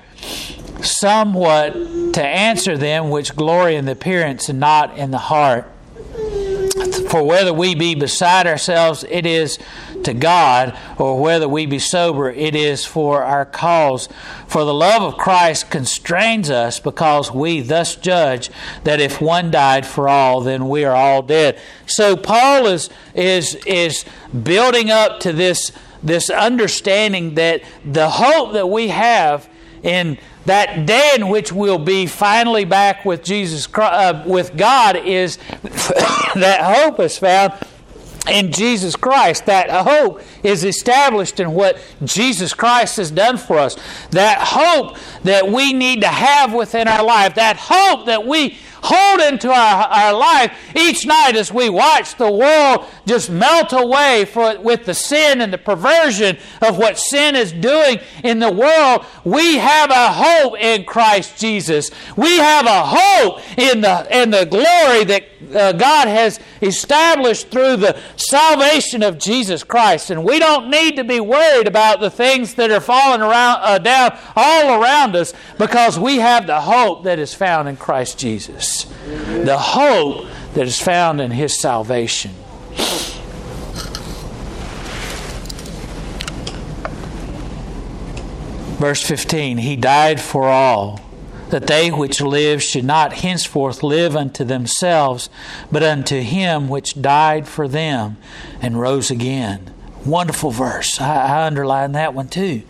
somewhat 0.81 1.73
to 2.13 2.21
answer 2.23 2.77
them 2.77 3.09
which 3.09 3.35
glory 3.35 3.75
in 3.75 3.85
the 3.85 3.93
appearance 3.93 4.49
and 4.49 4.59
not 4.59 4.97
in 4.97 5.11
the 5.11 5.17
heart. 5.17 5.69
For 7.09 7.23
whether 7.23 7.53
we 7.53 7.73
be 7.73 7.95
beside 7.95 8.47
ourselves, 8.47 9.05
it 9.09 9.25
is 9.25 9.57
to 10.03 10.13
God, 10.13 10.77
or 10.97 11.19
whether 11.19 11.47
we 11.47 11.65
be 11.65 11.79
sober, 11.79 12.29
it 12.29 12.55
is 12.55 12.85
for 12.85 13.23
our 13.23 13.45
cause. 13.45 14.07
For 14.47 14.63
the 14.63 14.73
love 14.73 15.01
of 15.01 15.17
Christ 15.17 15.69
constrains 15.69 16.49
us, 16.49 16.79
because 16.79 17.31
we 17.31 17.61
thus 17.61 17.95
judge 17.95 18.49
that 18.83 18.99
if 18.99 19.21
one 19.21 19.51
died 19.51 19.85
for 19.85 20.07
all, 20.07 20.41
then 20.41 20.69
we 20.69 20.83
are 20.83 20.95
all 20.95 21.21
dead. 21.21 21.59
So 21.85 22.15
Paul 22.15 22.67
is 22.67 22.89
is 23.13 23.55
is 23.65 24.05
building 24.43 24.91
up 24.91 25.19
to 25.21 25.33
this 25.33 25.71
this 26.03 26.29
understanding 26.29 27.35
that 27.35 27.61
the 27.83 28.09
hope 28.09 28.53
that 28.53 28.67
we 28.67 28.89
have 28.89 29.49
in 29.83 30.17
that 30.45 30.85
day 30.85 31.11
in 31.15 31.27
which 31.27 31.51
we'll 31.51 31.77
be 31.77 32.05
finally 32.05 32.65
back 32.65 33.05
with 33.05 33.23
Jesus 33.23 33.67
uh, 33.75 34.23
with 34.25 34.55
God 34.55 34.95
is 34.95 35.37
that 36.35 36.59
hope 36.61 36.99
is 36.99 37.17
found 37.17 37.53
in 38.29 38.51
Jesus 38.51 38.95
Christ. 38.95 39.45
That 39.45 39.69
hope 39.69 40.21
is 40.43 40.63
established 40.63 41.39
in 41.39 41.51
what 41.51 41.77
Jesus 42.03 42.53
Christ 42.53 42.97
has 42.97 43.11
done 43.11 43.37
for 43.37 43.57
us. 43.57 43.77
That 44.11 44.39
hope 44.41 44.97
that 45.23 45.47
we 45.51 45.73
need 45.73 46.01
to 46.01 46.07
have 46.07 46.53
within 46.53 46.87
our 46.87 47.03
life. 47.03 47.35
That 47.35 47.57
hope 47.57 48.05
that 48.05 48.25
we 48.25 48.57
hold 48.87 49.21
into 49.21 49.49
our, 49.49 49.87
our 49.87 50.13
life 50.13 50.57
each 50.75 51.05
night 51.05 51.35
as 51.35 51.51
we 51.51 51.69
watch 51.69 52.15
the 52.15 52.31
world 52.31 52.85
just 53.05 53.29
melt 53.29 53.73
away 53.73 54.25
for, 54.25 54.59
with 54.59 54.85
the 54.85 54.93
sin 54.93 55.41
and 55.41 55.51
the 55.51 55.57
perversion 55.57 56.37
of 56.61 56.77
what 56.77 56.97
sin 56.97 57.35
is 57.35 57.51
doing 57.51 57.99
in 58.23 58.39
the 58.39 58.51
world. 58.51 59.05
We 59.23 59.57
have 59.57 59.89
a 59.91 60.11
hope 60.11 60.59
in 60.59 60.85
Christ 60.85 61.37
Jesus. 61.37 61.91
We 62.15 62.37
have 62.37 62.65
a 62.65 62.83
hope 62.85 63.41
in 63.57 63.81
the, 63.81 64.07
in 64.15 64.31
the 64.31 64.45
glory 64.45 65.03
that 65.05 65.23
uh, 65.53 65.71
God 65.73 66.07
has 66.07 66.39
established 66.61 67.49
through 67.49 67.77
the 67.77 67.99
salvation 68.15 69.03
of 69.03 69.17
Jesus 69.17 69.63
Christ. 69.63 70.09
And 70.09 70.23
we 70.23 70.39
don't 70.39 70.69
need 70.69 70.95
to 70.95 71.03
be 71.03 71.19
worried 71.19 71.67
about 71.67 71.99
the 71.99 72.09
things 72.09 72.55
that 72.55 72.71
are 72.71 72.79
falling 72.79 73.21
around, 73.21 73.59
uh, 73.61 73.77
down 73.77 74.17
all 74.35 74.81
around 74.81 75.15
us 75.15 75.33
because 75.57 75.99
we 75.99 76.17
have 76.17 76.47
the 76.47 76.61
hope 76.61 77.03
that 77.03 77.19
is 77.19 77.33
found 77.33 77.67
in 77.67 77.77
Christ 77.77 78.17
Jesus. 78.17 78.76
The 78.85 79.57
hope 79.57 80.27
that 80.53 80.67
is 80.67 80.79
found 80.79 81.21
in 81.21 81.31
His 81.31 81.59
salvation. 81.59 82.31
Verse 88.77 89.01
15 89.01 89.57
He 89.57 89.75
died 89.75 90.21
for 90.21 90.47
all 90.47 91.01
that 91.49 91.67
they 91.67 91.89
which 91.89 92.21
live 92.21 92.61
should 92.61 92.83
not 92.83 93.13
henceforth 93.13 93.81
live 93.81 94.15
unto 94.15 94.43
themselves, 94.43 95.29
but 95.71 95.81
unto 95.83 96.19
him 96.21 96.67
which 96.67 97.01
died 97.01 97.47
for 97.47 97.67
them 97.67 98.17
and 98.61 98.79
rose 98.79 99.09
again. 99.09 99.73
Wonderful 100.05 100.51
verse. 100.51 100.99
I, 101.01 101.37
I 101.37 101.47
underline 101.47 101.93
that 101.93 102.13
one 102.13 102.27
too. 102.27 102.63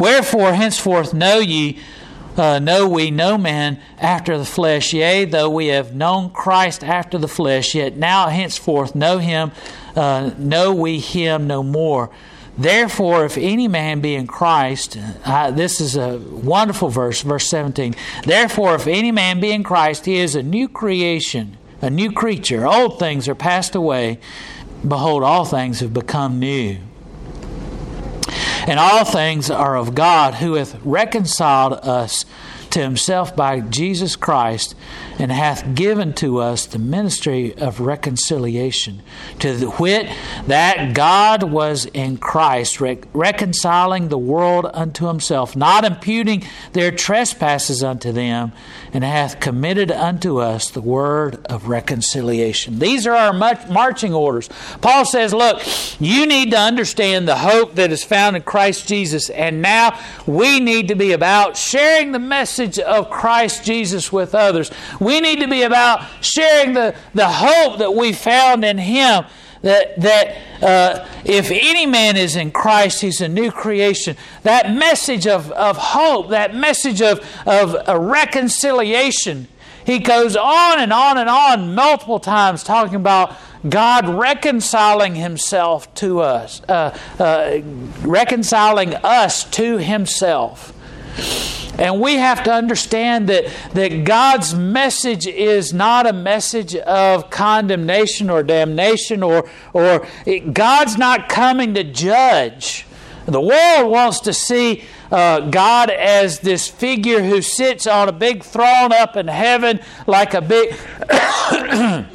Wherefore, 0.00 0.54
henceforth 0.54 1.14
know 1.14 1.38
ye, 1.38 1.78
uh, 2.36 2.58
know 2.58 2.88
we 2.88 3.10
no 3.10 3.38
man 3.38 3.80
after 3.98 4.38
the 4.38 4.44
flesh. 4.44 4.92
Yea, 4.92 5.24
though 5.24 5.50
we 5.50 5.68
have 5.68 5.94
known 5.94 6.30
Christ 6.30 6.84
after 6.84 7.18
the 7.18 7.28
flesh, 7.28 7.74
yet 7.74 7.96
now 7.96 8.28
henceforth 8.28 8.94
know 8.94 9.18
him, 9.18 9.52
uh, 9.94 10.30
know 10.38 10.74
we 10.74 10.98
him 10.98 11.46
no 11.46 11.62
more. 11.62 12.10
Therefore, 12.58 13.26
if 13.26 13.36
any 13.36 13.68
man 13.68 14.00
be 14.00 14.14
in 14.14 14.26
Christ, 14.26 14.96
uh, 15.26 15.50
this 15.50 15.80
is 15.80 15.94
a 15.96 16.18
wonderful 16.18 16.88
verse, 16.88 17.20
verse 17.20 17.46
17. 17.48 17.94
Therefore, 18.24 18.74
if 18.74 18.86
any 18.86 19.12
man 19.12 19.40
be 19.40 19.52
in 19.52 19.62
Christ, 19.62 20.06
he 20.06 20.16
is 20.16 20.34
a 20.34 20.42
new 20.42 20.66
creation, 20.66 21.58
a 21.82 21.90
new 21.90 22.10
creature. 22.12 22.66
Old 22.66 22.98
things 22.98 23.28
are 23.28 23.34
passed 23.34 23.74
away. 23.74 24.18
Behold, 24.86 25.22
all 25.22 25.44
things 25.44 25.80
have 25.80 25.92
become 25.92 26.38
new. 26.38 26.78
And 28.66 28.80
all 28.80 29.04
things 29.04 29.48
are 29.48 29.76
of 29.76 29.94
God, 29.94 30.34
who 30.34 30.54
hath 30.54 30.76
reconciled 30.84 31.74
us 31.74 32.24
to 32.76 32.82
himself 32.82 33.34
by 33.34 33.60
Jesus 33.60 34.16
Christ, 34.16 34.74
and 35.18 35.32
hath 35.32 35.74
given 35.74 36.12
to 36.12 36.40
us 36.40 36.66
the 36.66 36.78
ministry 36.78 37.56
of 37.56 37.80
reconciliation, 37.80 39.00
to 39.38 39.54
the 39.54 39.70
wit 39.80 40.14
that 40.46 40.94
God 40.94 41.42
was 41.42 41.86
in 41.86 42.18
Christ, 42.18 42.78
reconciling 42.78 44.08
the 44.08 44.18
world 44.18 44.66
unto 44.74 45.06
himself, 45.06 45.56
not 45.56 45.86
imputing 45.86 46.44
their 46.74 46.90
trespasses 46.90 47.82
unto 47.82 48.12
them, 48.12 48.52
and 48.92 49.04
hath 49.04 49.40
committed 49.40 49.90
unto 49.90 50.38
us 50.38 50.68
the 50.68 50.82
word 50.82 51.46
of 51.46 51.68
reconciliation. 51.68 52.78
These 52.78 53.06
are 53.06 53.16
our 53.16 53.32
marching 53.32 54.12
orders. 54.12 54.50
Paul 54.82 55.06
says, 55.06 55.32
Look, 55.32 55.62
you 55.98 56.26
need 56.26 56.50
to 56.50 56.58
understand 56.58 57.26
the 57.26 57.36
hope 57.36 57.76
that 57.76 57.90
is 57.90 58.04
found 58.04 58.36
in 58.36 58.42
Christ 58.42 58.86
Jesus, 58.86 59.30
and 59.30 59.62
now 59.62 59.98
we 60.26 60.60
need 60.60 60.88
to 60.88 60.94
be 60.94 61.12
about 61.12 61.56
sharing 61.56 62.12
the 62.12 62.18
message 62.18 62.65
message 62.66 62.84
of 62.84 63.10
Christ 63.10 63.64
Jesus 63.64 64.12
with 64.12 64.34
others. 64.34 64.70
We 65.00 65.20
need 65.20 65.40
to 65.40 65.48
be 65.48 65.62
about 65.62 66.04
sharing 66.20 66.74
the, 66.74 66.94
the 67.14 67.28
hope 67.28 67.78
that 67.78 67.94
we 67.94 68.12
found 68.12 68.64
in 68.64 68.78
Him. 68.78 69.24
That, 69.62 70.00
that 70.00 70.36
uh, 70.62 71.08
if 71.24 71.50
any 71.50 71.86
man 71.86 72.16
is 72.16 72.36
in 72.36 72.52
Christ, 72.52 73.00
he's 73.00 73.20
a 73.20 73.26
new 73.26 73.50
creation. 73.50 74.16
That 74.42 74.72
message 74.72 75.26
of, 75.26 75.50
of 75.52 75.76
hope, 75.76 76.28
that 76.30 76.54
message 76.54 77.02
of, 77.02 77.20
of 77.46 77.74
reconciliation, 77.98 79.48
he 79.84 79.98
goes 79.98 80.36
on 80.36 80.78
and 80.78 80.92
on 80.92 81.18
and 81.18 81.28
on 81.28 81.74
multiple 81.74 82.20
times 82.20 82.62
talking 82.62 82.96
about 82.96 83.34
God 83.68 84.08
reconciling 84.08 85.16
Himself 85.16 85.92
to 85.94 86.20
us, 86.20 86.62
uh, 86.68 86.96
uh, 87.18 87.60
reconciling 88.02 88.94
us 88.94 89.44
to 89.52 89.78
Himself. 89.78 90.75
And 91.78 92.00
we 92.00 92.14
have 92.14 92.42
to 92.44 92.52
understand 92.52 93.28
that, 93.28 93.44
that 93.74 94.04
God's 94.04 94.54
message 94.54 95.26
is 95.26 95.74
not 95.74 96.06
a 96.06 96.12
message 96.12 96.74
of 96.74 97.28
condemnation 97.28 98.30
or 98.30 98.42
damnation, 98.42 99.22
or, 99.22 99.48
or 99.74 100.06
it, 100.24 100.54
God's 100.54 100.96
not 100.96 101.28
coming 101.28 101.74
to 101.74 101.84
judge. 101.84 102.86
The 103.26 103.40
world 103.40 103.90
wants 103.90 104.20
to 104.20 104.32
see 104.32 104.84
uh, 105.10 105.50
God 105.50 105.90
as 105.90 106.40
this 106.40 106.68
figure 106.68 107.22
who 107.22 107.42
sits 107.42 107.86
on 107.86 108.08
a 108.08 108.12
big 108.12 108.42
throne 108.42 108.92
up 108.92 109.16
in 109.16 109.28
heaven 109.28 109.80
like 110.06 110.34
a 110.34 110.40
big. 110.40 110.74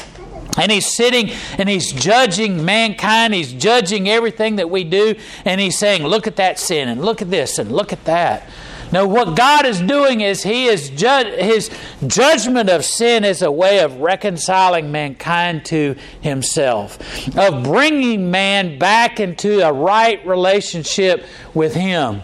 And 0.58 0.70
he's 0.70 0.94
sitting 0.94 1.30
and 1.58 1.70
he's 1.70 1.94
judging 1.94 2.66
mankind. 2.66 3.34
He's 3.34 3.54
judging 3.54 4.10
everything 4.10 4.58
that 4.58 4.70
we 4.70 4.84
do. 4.84 5.16
And 5.46 5.62
he's 5.62 5.78
saying, 5.78 6.04
look 6.04 6.28
at 6.28 6.36
that 6.36 6.60
sin 6.60 6.90
and 6.90 7.02
look 7.02 7.22
at 7.22 7.32
this 7.32 7.58
and 7.58 7.72
look 7.72 7.94
at 7.94 8.04
that. 8.04 8.50
No, 8.92 9.08
what 9.08 9.36
God 9.38 9.66
is 9.66 9.80
doing 9.82 10.22
is 10.22 10.44
He 10.44 10.66
is 10.66 10.90
ju- 10.90 11.36
His 11.38 11.70
judgment 12.06 12.70
of 12.70 12.84
sin 12.84 13.24
is 13.24 13.42
a 13.42 13.52
way 13.52 13.80
of 13.80 13.98
reconciling 13.98 14.92
mankind 14.92 15.66
to 15.66 15.96
Himself, 16.22 17.00
of 17.38 17.64
bringing 17.64 18.32
man 18.32 18.78
back 18.78 19.20
into 19.20 19.66
a 19.66 19.72
right 19.72 20.26
relationship 20.28 21.26
with 21.54 21.74
Him. 21.74 22.22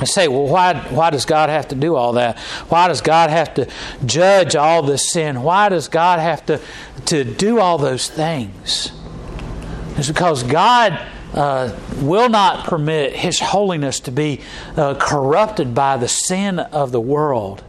I 0.00 0.04
say, 0.04 0.26
well, 0.26 0.48
why, 0.48 0.74
why 0.90 1.10
does 1.10 1.24
God 1.24 1.48
have 1.48 1.68
to 1.68 1.76
do 1.76 1.94
all 1.94 2.14
that? 2.14 2.38
Why 2.68 2.88
does 2.88 3.00
God 3.00 3.30
have 3.30 3.54
to 3.54 3.68
judge 4.04 4.56
all 4.56 4.82
this 4.82 5.12
sin? 5.12 5.42
Why 5.42 5.68
does 5.68 5.86
God 5.86 6.18
have 6.18 6.44
to, 6.46 6.60
to 7.06 7.22
do 7.22 7.60
all 7.60 7.78
those 7.78 8.08
things? 8.08 8.90
It's 9.96 10.08
because 10.08 10.42
God 10.42 11.00
uh, 11.34 11.76
will 11.96 12.28
not 12.28 12.66
permit 12.66 13.14
His 13.14 13.40
holiness 13.40 14.00
to 14.00 14.12
be 14.12 14.40
uh, 14.76 14.94
corrupted 14.94 15.74
by 15.74 15.96
the 15.96 16.08
sin 16.08 16.58
of 16.58 16.92
the 16.92 17.00
world. 17.00 17.62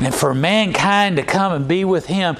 And 0.00 0.14
for 0.14 0.34
mankind 0.34 1.16
to 1.16 1.22
come 1.22 1.52
and 1.52 1.66
be 1.66 1.84
with 1.84 2.06
Him, 2.06 2.36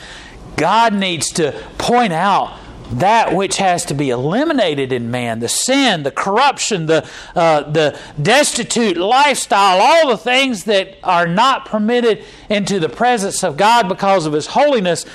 God 0.57 0.95
needs 0.95 1.31
to 1.33 1.53
point 1.79 2.13
out 2.13 2.59
that 2.93 3.35
which 3.35 3.57
has 3.57 3.87
to 3.87 3.95
be 3.95 4.11
eliminated 4.11 4.93
in 4.93 5.11
man 5.11 5.41
the 5.41 5.49
sin, 5.49 6.03
the 6.03 6.11
corruption, 6.11 6.87
the, 6.87 7.09
uh, 7.35 7.63
the 7.63 7.99
destitute 8.21 8.97
lifestyle, 8.97 9.81
all 9.81 10.09
the 10.09 10.19
things 10.19 10.65
that 10.65 10.97
are 11.03 11.27
not 11.27 11.65
permitted 11.65 12.25
into 12.49 12.79
the 12.79 12.89
presence 12.89 13.43
of 13.43 13.57
God 13.57 13.89
because 13.89 14.27
of 14.27 14.33
His 14.33 14.49
holiness. 14.49 15.07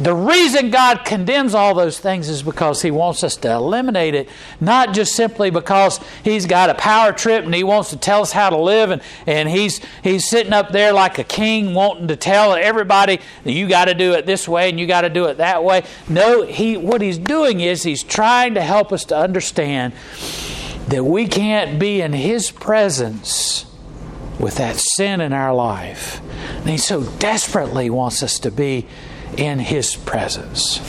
The 0.00 0.14
reason 0.14 0.70
God 0.70 1.04
condemns 1.04 1.54
all 1.54 1.72
those 1.74 2.00
things 2.00 2.28
is 2.28 2.42
because 2.42 2.82
He 2.82 2.90
wants 2.90 3.22
us 3.22 3.36
to 3.38 3.52
eliminate 3.52 4.14
it, 4.14 4.28
not 4.60 4.92
just 4.92 5.14
simply 5.14 5.50
because 5.50 6.00
He's 6.24 6.46
got 6.46 6.68
a 6.68 6.74
power 6.74 7.12
trip 7.12 7.44
and 7.44 7.54
He 7.54 7.62
wants 7.62 7.90
to 7.90 7.96
tell 7.96 8.22
us 8.22 8.32
how 8.32 8.50
to 8.50 8.56
live, 8.56 8.90
and, 8.90 9.02
and 9.26 9.48
He's 9.48 9.80
He's 10.02 10.28
sitting 10.28 10.52
up 10.52 10.72
there 10.72 10.92
like 10.92 11.18
a 11.18 11.24
king 11.24 11.74
wanting 11.74 12.08
to 12.08 12.16
tell 12.16 12.54
everybody 12.54 13.20
that 13.44 13.52
you 13.52 13.68
got 13.68 13.84
to 13.84 13.94
do 13.94 14.14
it 14.14 14.26
this 14.26 14.48
way 14.48 14.68
and 14.68 14.80
you 14.80 14.86
got 14.86 15.02
to 15.02 15.10
do 15.10 15.26
it 15.26 15.36
that 15.36 15.62
way. 15.62 15.84
No, 16.08 16.42
He 16.42 16.76
what 16.76 17.00
He's 17.00 17.18
doing 17.18 17.60
is 17.60 17.84
He's 17.84 18.02
trying 18.02 18.54
to 18.54 18.62
help 18.62 18.92
us 18.92 19.04
to 19.06 19.16
understand 19.16 19.92
that 20.88 21.04
we 21.04 21.28
can't 21.28 21.78
be 21.78 22.00
in 22.00 22.12
His 22.12 22.50
presence 22.50 23.64
with 24.40 24.56
that 24.56 24.76
sin 24.76 25.20
in 25.20 25.32
our 25.32 25.54
life. 25.54 26.20
And 26.58 26.68
He 26.68 26.78
so 26.78 27.04
desperately 27.04 27.90
wants 27.90 28.24
us 28.24 28.40
to 28.40 28.50
be 28.50 28.88
in 29.38 29.58
His 29.58 29.96
presence. 29.96 30.80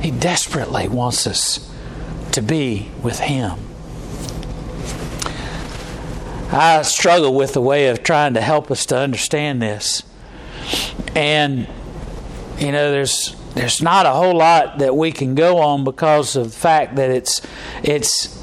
He 0.00 0.10
desperately 0.10 0.88
wants 0.88 1.26
us 1.26 1.70
to 2.32 2.42
be 2.42 2.90
with 3.02 3.20
Him. 3.20 3.58
I 6.50 6.82
struggle 6.82 7.34
with 7.34 7.54
the 7.54 7.62
way 7.62 7.88
of 7.88 8.02
trying 8.02 8.34
to 8.34 8.40
help 8.40 8.70
us 8.70 8.84
to 8.86 8.96
understand 8.96 9.62
this. 9.62 10.02
And, 11.14 11.66
you 12.58 12.72
know, 12.72 12.90
there's 12.90 13.34
there's 13.54 13.82
not 13.82 14.06
a 14.06 14.10
whole 14.10 14.36
lot 14.36 14.78
that 14.78 14.96
we 14.96 15.12
can 15.12 15.34
go 15.34 15.58
on 15.58 15.84
because 15.84 16.36
of 16.36 16.44
the 16.44 16.58
fact 16.58 16.96
that 16.96 17.10
it's 17.10 17.42
it's 17.82 18.42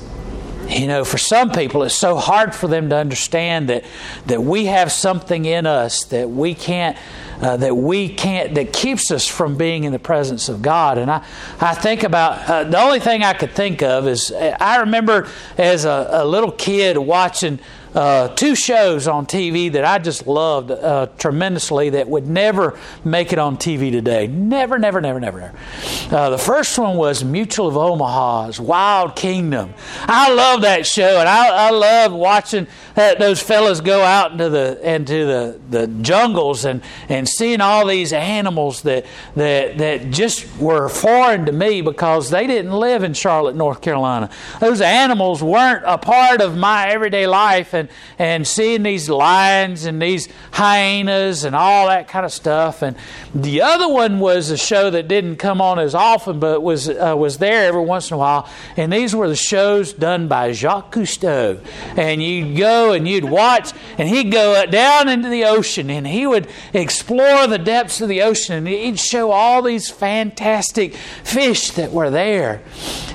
you 0.67 0.85
know 0.85 1.03
for 1.03 1.17
some 1.17 1.51
people 1.51 1.81
it's 1.83 1.95
so 1.95 2.15
hard 2.15 2.53
for 2.53 2.67
them 2.67 2.89
to 2.89 2.95
understand 2.95 3.69
that 3.69 3.83
that 4.27 4.43
we 4.43 4.65
have 4.65 4.91
something 4.91 5.45
in 5.45 5.65
us 5.65 6.03
that 6.05 6.29
we 6.29 6.53
can't 6.53 6.95
uh, 7.41 7.57
that 7.57 7.75
we 7.75 8.09
can't 8.09 8.55
that 8.55 8.73
keeps 8.73 9.11
us 9.11 9.27
from 9.27 9.57
being 9.57 9.83
in 9.83 9.91
the 9.91 9.99
presence 9.99 10.49
of 10.49 10.61
God. 10.61 10.97
And 10.97 11.09
I, 11.09 11.25
I 11.59 11.73
think 11.73 12.03
about 12.03 12.49
uh, 12.49 12.63
the 12.65 12.79
only 12.79 12.99
thing 12.99 13.23
I 13.23 13.33
could 13.33 13.51
think 13.51 13.81
of 13.81 14.07
is 14.07 14.31
I 14.31 14.77
remember 14.77 15.27
as 15.57 15.85
a, 15.85 16.07
a 16.11 16.25
little 16.25 16.51
kid 16.51 16.97
watching 16.97 17.59
uh, 17.95 18.27
two 18.29 18.55
shows 18.55 19.07
on 19.07 19.25
TV 19.25 19.71
that 19.71 19.85
I 19.85 19.99
just 19.99 20.27
loved 20.27 20.71
uh, 20.71 21.07
tremendously 21.17 21.91
that 21.91 22.07
would 22.07 22.27
never 22.27 22.77
make 23.03 23.33
it 23.33 23.39
on 23.39 23.57
TV 23.57 23.91
today. 23.91 24.27
Never, 24.27 24.77
never, 24.77 25.01
never, 25.01 25.19
never, 25.19 25.39
never. 25.39 26.15
Uh, 26.15 26.29
the 26.29 26.37
first 26.37 26.77
one 26.77 26.97
was 26.97 27.23
Mutual 27.23 27.67
of 27.67 27.77
Omaha's 27.77 28.59
Wild 28.59 29.15
Kingdom. 29.15 29.73
I 30.01 30.33
love 30.33 30.61
that 30.61 30.85
show, 30.85 31.19
and 31.19 31.27
I, 31.27 31.67
I 31.67 31.69
love 31.71 32.13
watching 32.13 32.67
that, 32.95 33.17
those 33.17 33.41
fellas 33.41 33.81
go 33.81 34.01
out 34.01 34.33
into 34.33 34.49
the 34.49 34.79
into 34.93 35.25
the, 35.25 35.59
the 35.69 35.87
jungles 36.01 36.65
and, 36.65 36.81
and 37.07 37.27
seeing 37.29 37.61
all 37.61 37.87
these 37.87 38.11
animals 38.11 38.81
that, 38.81 39.05
that 39.35 39.77
that 39.77 40.09
just 40.11 40.57
were 40.57 40.89
foreign 40.89 41.45
to 41.45 41.51
me 41.51 41.81
because 41.81 42.29
they 42.29 42.45
didn't 42.45 42.73
live 42.73 43.03
in 43.03 43.13
Charlotte, 43.13 43.55
North 43.55 43.81
Carolina. 43.81 44.29
Those 44.59 44.81
animals 44.81 45.41
weren't 45.41 45.83
a 45.85 45.97
part 45.97 46.41
of 46.41 46.57
my 46.57 46.89
everyday 46.89 47.25
life 47.25 47.73
and, 47.79 47.89
and 48.17 48.47
seeing 48.47 48.83
these 48.83 49.09
lions 49.09 49.85
and 49.85 50.01
these 50.01 50.27
hyenas 50.51 51.43
and 51.43 51.55
all 51.55 51.87
that 51.87 52.07
kind 52.07 52.25
of 52.25 52.31
stuff. 52.31 52.81
And 52.81 52.95
the 53.33 53.61
other 53.61 53.87
one 53.87 54.19
was 54.19 54.49
a 54.51 54.57
show 54.57 54.89
that 54.89 55.07
didn't 55.07 55.37
come 55.37 55.61
on 55.61 55.79
as 55.79 55.95
often, 55.95 56.39
but 56.39 56.61
was 56.61 56.89
uh, 56.89 57.15
was 57.17 57.37
there 57.37 57.65
every 57.65 57.83
once 57.83 58.11
in 58.11 58.15
a 58.15 58.17
while. 58.17 58.49
And 58.77 58.91
these 58.91 59.15
were 59.15 59.27
the 59.27 59.35
shows 59.35 59.93
done 59.93 60.27
by 60.27 60.51
Jacques 60.51 60.93
Cousteau. 60.93 61.59
And 61.97 62.21
you'd 62.21 62.57
go 62.57 62.91
and 62.91 63.07
you'd 63.07 63.25
watch, 63.25 63.71
and 63.97 64.07
he'd 64.07 64.31
go 64.31 64.65
down 64.65 65.09
into 65.09 65.29
the 65.29 65.45
ocean 65.45 65.89
and 65.89 66.05
he 66.05 66.27
would 66.27 66.47
explore 66.73 67.47
the 67.47 67.57
depths 67.57 68.01
of 68.01 68.09
the 68.09 68.21
ocean, 68.21 68.55
and 68.55 68.67
he'd 68.67 68.99
show 68.99 69.31
all 69.31 69.61
these 69.61 69.89
fantastic 69.89 70.93
fish 71.23 71.71
that 71.71 71.91
were 71.91 72.09
there. 72.09 72.61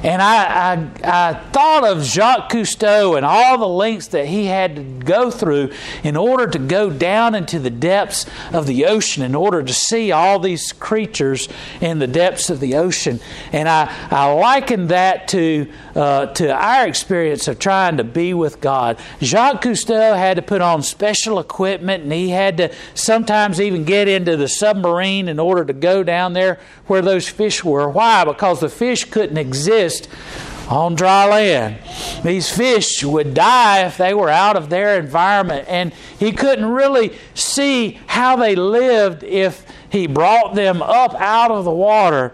And 0.03 0.21
I, 0.23 0.45
I, 0.73 1.31
I 1.31 1.35
thought 1.51 1.85
of 1.85 2.03
Jacques 2.05 2.51
Cousteau 2.51 3.17
and 3.17 3.27
all 3.27 3.59
the 3.59 3.69
lengths 3.69 4.09
that 4.09 4.27
he 4.27 4.47
had 4.47 4.54
to 4.55 4.83
go 4.83 5.31
through 5.31 5.71
in 6.03 6.17
order 6.17 6.47
to 6.47 6.59
go 6.59 6.91
down 6.91 7.35
into 7.35 7.59
the 7.59 7.71
depths 7.71 8.27
of 8.53 8.67
the 8.67 8.87
ocean, 8.87 9.23
in 9.23 9.35
order 9.35 9.63
to 9.63 9.73
see 9.73 10.13
all 10.13 10.39
these 10.39 10.73
creatures 10.73 11.49
in 11.81 11.99
the 11.99 12.07
depths 12.07 12.51
of 12.51 12.61
the 12.61 12.77
ocean. 12.77 13.21
And 13.53 13.69
I, 13.69 13.93
I 14.11 14.33
liken 14.33 14.89
that 14.89 15.29
to, 15.29 15.71
uh, 15.95 16.27
to 16.27 16.53
our 16.53 16.87
experience 16.87 17.49
of 17.49 17.59
trying 17.59 17.97
to 17.99 18.05
be 18.05 18.35
with 18.35 18.61
God. 18.61 18.99
Jacques 19.21 19.63
Cousteau 19.63 20.17
had 20.17 20.37
to 20.37 20.43
put 20.43 20.61
on 20.61 20.83
special 20.83 21.39
equipment 21.39 22.05
and 22.05 22.13
he 22.13 22.31
had 22.31 22.57
to 22.59 22.73
sometimes 22.95 23.61
even 23.61 23.85
get 23.85 24.09
into 24.09 24.37
the 24.37 24.49
submarine 24.49 25.29
in 25.29 25.39
order 25.39 25.65
to 25.65 25.73
go 25.73 26.03
down 26.03 26.33
there 26.33 26.59
where 26.87 27.03
those 27.03 27.29
fish 27.29 27.65
were. 27.65 27.89
Why? 27.89 28.25
Because 28.25 28.61
the 28.61 28.69
fish 28.69 29.05
couldn't 29.05 29.39
exist 29.39 30.09
on 30.69 30.95
dry 30.95 31.27
land. 31.27 31.79
These 32.23 32.51
fish 32.51 33.05
would 33.05 33.35
die 33.35 33.87
if 33.87 33.97
they 33.97 34.15
were 34.15 34.31
out 34.31 34.57
of 34.57 34.71
their 34.71 34.99
environment, 34.99 35.67
and 35.69 35.93
he 36.19 36.33
couldn't 36.33 36.67
really 36.67 37.17
see 37.35 38.01
how 38.07 38.37
they 38.37 38.55
lived 38.55 39.23
if 39.23 39.67
he 39.91 40.07
brought 40.07 40.55
them 40.55 40.83
up 40.83 41.15
out 41.15 41.51
of 41.51 41.65
the 41.65 41.71
water 41.71 42.33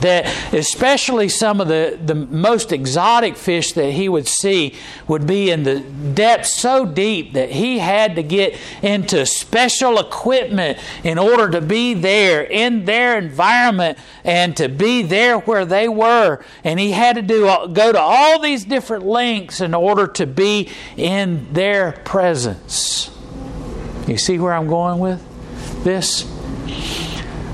that 0.00 0.26
especially 0.52 1.28
some 1.28 1.60
of 1.60 1.68
the, 1.68 1.98
the 2.02 2.14
most 2.14 2.72
exotic 2.72 3.36
fish 3.36 3.72
that 3.72 3.90
he 3.90 4.08
would 4.08 4.28
see 4.28 4.74
would 5.08 5.26
be 5.26 5.50
in 5.50 5.62
the 5.62 5.80
depths 5.80 6.56
so 6.56 6.84
deep 6.84 7.32
that 7.34 7.50
he 7.50 7.78
had 7.78 8.16
to 8.16 8.22
get 8.22 8.58
into 8.82 9.26
special 9.26 9.98
equipment 9.98 10.78
in 11.02 11.18
order 11.18 11.50
to 11.50 11.60
be 11.60 11.94
there 11.94 12.42
in 12.42 12.84
their 12.84 13.18
environment 13.18 13.98
and 14.24 14.56
to 14.56 14.68
be 14.68 15.02
there 15.02 15.38
where 15.40 15.64
they 15.64 15.88
were. 15.88 16.42
And 16.62 16.80
he 16.80 16.92
had 16.92 17.16
to 17.16 17.22
do 17.22 17.44
go 17.72 17.92
to 17.92 18.00
all 18.00 18.40
these 18.40 18.64
different 18.64 19.04
lengths 19.04 19.60
in 19.60 19.74
order 19.74 20.06
to 20.06 20.26
be 20.26 20.70
in 20.96 21.52
their 21.52 21.92
presence. 21.92 23.10
You 24.06 24.18
see 24.18 24.38
where 24.38 24.52
i'm 24.52 24.68
going 24.68 24.98
with 24.98 25.22
this? 25.84 26.30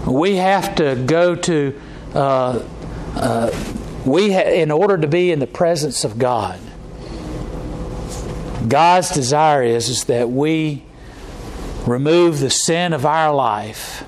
We 0.07 0.37
have 0.37 0.75
to 0.77 0.97
go 0.97 1.37
to 1.37 1.81
uh, 2.15 2.63
uh, 3.15 3.51
we 4.05 4.33
ha- 4.33 4.51
in 4.51 4.71
order 4.71 4.97
to 4.99 5.07
be 5.07 5.31
in 5.31 5.39
the 5.39 5.47
presence 5.47 6.05
of 6.05 6.19
God, 6.19 6.61
God's 8.69 9.11
desire 9.11 9.63
is, 9.63 9.89
is 9.89 10.05
that 10.05 10.31
we 10.31 10.85
remove 11.87 12.41
the 12.41 12.51
sin 12.51 12.93
of 12.93 13.07
our 13.07 13.35
life, 13.35 14.05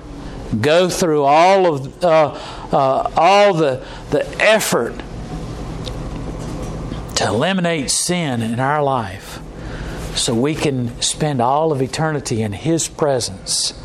go 0.59 0.89
through 0.89 1.23
all 1.23 1.73
of 1.73 2.03
uh, 2.03 2.39
uh, 2.71 3.11
all 3.15 3.53
the 3.53 3.85
the 4.11 4.27
effort 4.39 4.95
to 7.15 7.27
eliminate 7.27 7.89
sin 7.89 8.41
in 8.41 8.59
our 8.59 8.83
life, 8.83 9.39
so 10.15 10.33
we 10.33 10.55
can 10.55 10.99
spend 11.01 11.41
all 11.41 11.71
of 11.71 11.81
eternity 11.81 12.41
in 12.41 12.53
His 12.53 12.87
presence 12.87 13.79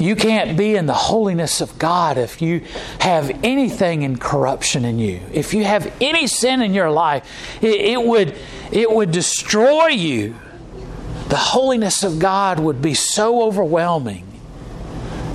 you 0.00 0.16
can't 0.16 0.56
be 0.56 0.76
in 0.76 0.86
the 0.86 0.94
holiness 0.94 1.60
of 1.60 1.78
God 1.78 2.18
if 2.18 2.40
you 2.40 2.62
have 3.00 3.30
anything 3.42 4.02
in 4.02 4.18
corruption 4.18 4.84
in 4.84 4.98
you. 4.98 5.20
If 5.32 5.54
you 5.54 5.64
have 5.64 5.92
any 6.00 6.26
sin 6.26 6.62
in 6.62 6.74
your 6.74 6.90
life, 6.90 7.24
it, 7.62 7.80
it 7.80 8.02
would, 8.02 8.36
it 8.70 8.90
would 8.90 9.10
destroy 9.10 9.88
you. 9.88 10.36
The 11.28 11.36
holiness 11.36 12.04
of 12.04 12.18
God 12.18 12.60
would 12.60 12.80
be 12.80 12.94
so 12.94 13.42
overwhelming. 13.42 14.24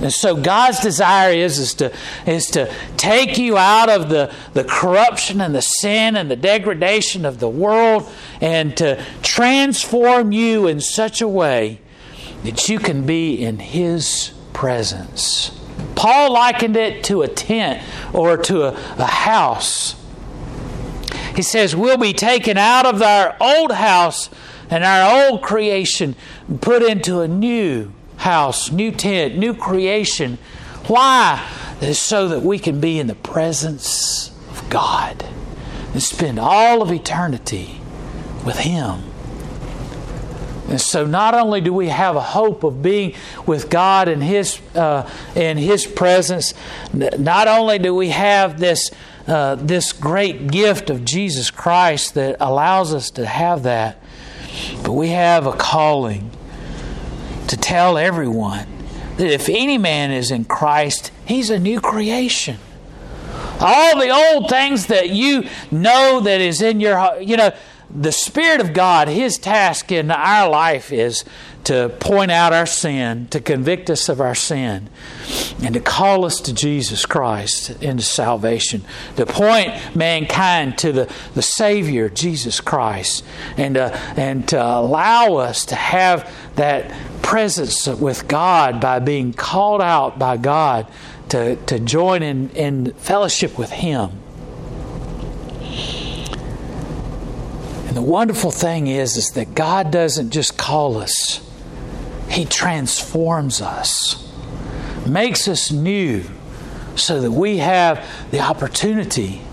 And 0.01 0.11
so 0.11 0.35
God's 0.35 0.81
desire 0.81 1.31
is, 1.31 1.59
is, 1.59 1.75
to, 1.75 1.93
is 2.25 2.47
to 2.47 2.69
take 2.97 3.37
you 3.37 3.57
out 3.57 3.89
of 3.89 4.09
the, 4.09 4.33
the 4.53 4.65
corruption 4.65 5.39
and 5.39 5.55
the 5.55 5.61
sin 5.61 6.17
and 6.17 6.29
the 6.29 6.35
degradation 6.35 7.25
of 7.25 7.39
the 7.39 7.47
world 7.47 8.11
and 8.41 8.75
to 8.77 9.01
transform 9.21 10.33
you 10.33 10.67
in 10.67 10.81
such 10.81 11.21
a 11.21 11.27
way 11.27 11.79
that 12.43 12.67
you 12.67 12.79
can 12.79 13.05
be 13.05 13.41
in 13.41 13.59
His 13.59 14.33
presence. 14.53 15.51
Paul 15.95 16.33
likened 16.33 16.77
it 16.77 17.03
to 17.05 17.21
a 17.21 17.27
tent 17.27 17.83
or 18.13 18.37
to 18.37 18.63
a, 18.63 18.71
a 18.97 19.05
house. 19.05 19.95
He 21.35 21.41
says, 21.41 21.75
We'll 21.75 21.97
be 21.97 22.13
taken 22.13 22.57
out 22.57 22.85
of 22.85 23.01
our 23.01 23.35
old 23.39 23.71
house 23.71 24.29
and 24.69 24.83
our 24.83 25.29
old 25.29 25.41
creation, 25.41 26.15
put 26.61 26.83
into 26.83 27.19
a 27.19 27.27
new 27.27 27.91
house, 28.17 28.71
new 28.71 28.91
tent, 28.91 29.37
new 29.37 29.53
creation. 29.53 30.37
Why? 30.87 31.47
So 31.91 32.29
that 32.29 32.41
we 32.41 32.59
can 32.59 32.79
be 32.79 32.99
in 32.99 33.07
the 33.07 33.15
presence 33.15 34.31
of 34.49 34.69
God 34.69 35.25
and 35.91 36.01
spend 36.01 36.39
all 36.39 36.81
of 36.81 36.91
eternity 36.91 37.81
with 38.45 38.57
Him. 38.59 39.12
And 40.73 40.81
so, 40.81 41.05
not 41.05 41.35
only 41.35 41.61
do 41.61 41.71
we 41.71 41.89
have 41.89 42.15
a 42.15 42.21
hope 42.21 42.63
of 42.63 42.81
being 42.81 43.13
with 43.45 43.69
God 43.69 44.07
in 44.07 44.21
His 44.21 44.59
uh, 44.73 45.07
in 45.35 45.55
His 45.55 45.85
presence, 45.85 46.55
not 46.91 47.47
only 47.47 47.77
do 47.77 47.93
we 47.93 48.09
have 48.09 48.59
this 48.59 48.89
uh, 49.27 49.53
this 49.53 49.93
great 49.93 50.47
gift 50.47 50.89
of 50.89 51.05
Jesus 51.05 51.51
Christ 51.51 52.15
that 52.15 52.37
allows 52.39 52.91
us 52.91 53.11
to 53.11 53.27
have 53.27 53.61
that, 53.61 53.99
but 54.81 54.93
we 54.93 55.09
have 55.09 55.45
a 55.45 55.53
calling 55.53 56.31
to 57.49 57.55
tell 57.55 57.95
everyone 57.95 58.65
that 59.17 59.31
if 59.31 59.49
any 59.49 59.77
man 59.77 60.09
is 60.09 60.31
in 60.31 60.43
Christ, 60.43 61.11
he's 61.23 61.51
a 61.51 61.59
new 61.59 61.79
creation. 61.79 62.57
All 63.59 63.99
the 63.99 64.09
old 64.09 64.49
things 64.49 64.87
that 64.87 65.11
you 65.11 65.47
know 65.69 66.19
that 66.21 66.41
is 66.41 66.63
in 66.63 66.79
your 66.79 66.97
heart, 66.97 67.21
you 67.21 67.37
know 67.37 67.53
the 67.95 68.11
Spirit 68.11 68.59
of 68.59 68.73
God, 68.73 69.07
His 69.07 69.37
task 69.37 69.91
in 69.91 70.09
our 70.09 70.49
life 70.49 70.91
is 70.91 71.23
to 71.65 71.89
point 71.99 72.31
out 72.31 72.51
our 72.51 72.65
sin, 72.65 73.27
to 73.29 73.39
convict 73.39 73.89
us 73.89 74.09
of 74.09 74.19
our 74.19 74.35
sin, 74.35 74.89
and 75.63 75.73
to 75.73 75.79
call 75.79 76.25
us 76.25 76.41
to 76.41 76.53
Jesus 76.53 77.05
Christ 77.05 77.69
into 77.81 78.03
salvation, 78.03 78.83
to 79.15 79.25
point 79.25 79.71
mankind 79.95 80.77
to 80.79 80.91
the, 80.91 81.13
the 81.35 81.41
Savior, 81.41 82.09
Jesus 82.09 82.59
Christ, 82.59 83.23
and, 83.57 83.77
uh, 83.77 83.91
and 84.17 84.47
to 84.49 84.61
allow 84.61 85.35
us 85.35 85.65
to 85.67 85.75
have 85.75 86.29
that 86.55 86.91
presence 87.21 87.87
with 87.87 88.27
God 88.27 88.81
by 88.81 88.99
being 88.99 89.33
called 89.33 89.81
out 89.81 90.19
by 90.19 90.37
God 90.37 90.87
to, 91.29 91.55
to 91.55 91.79
join 91.79 92.23
in, 92.23 92.49
in 92.49 92.93
fellowship 92.93 93.57
with 93.57 93.71
Him. 93.71 94.22
And 97.93 97.97
the 97.99 98.09
wonderful 98.09 98.49
thing 98.49 98.87
is, 98.87 99.17
is 99.17 99.29
that 99.35 99.53
God 99.53 99.91
doesn't 99.91 100.31
just 100.31 100.57
call 100.57 100.97
us, 100.97 101.47
He 102.27 102.43
transforms 102.43 103.61
us, 103.61 104.33
makes 105.05 105.47
us 105.47 105.71
new, 105.71 106.23
so 106.95 107.21
that 107.21 107.29
we 107.29 107.57
have 107.57 108.03
the 108.31 108.39
opportunity 108.39 109.43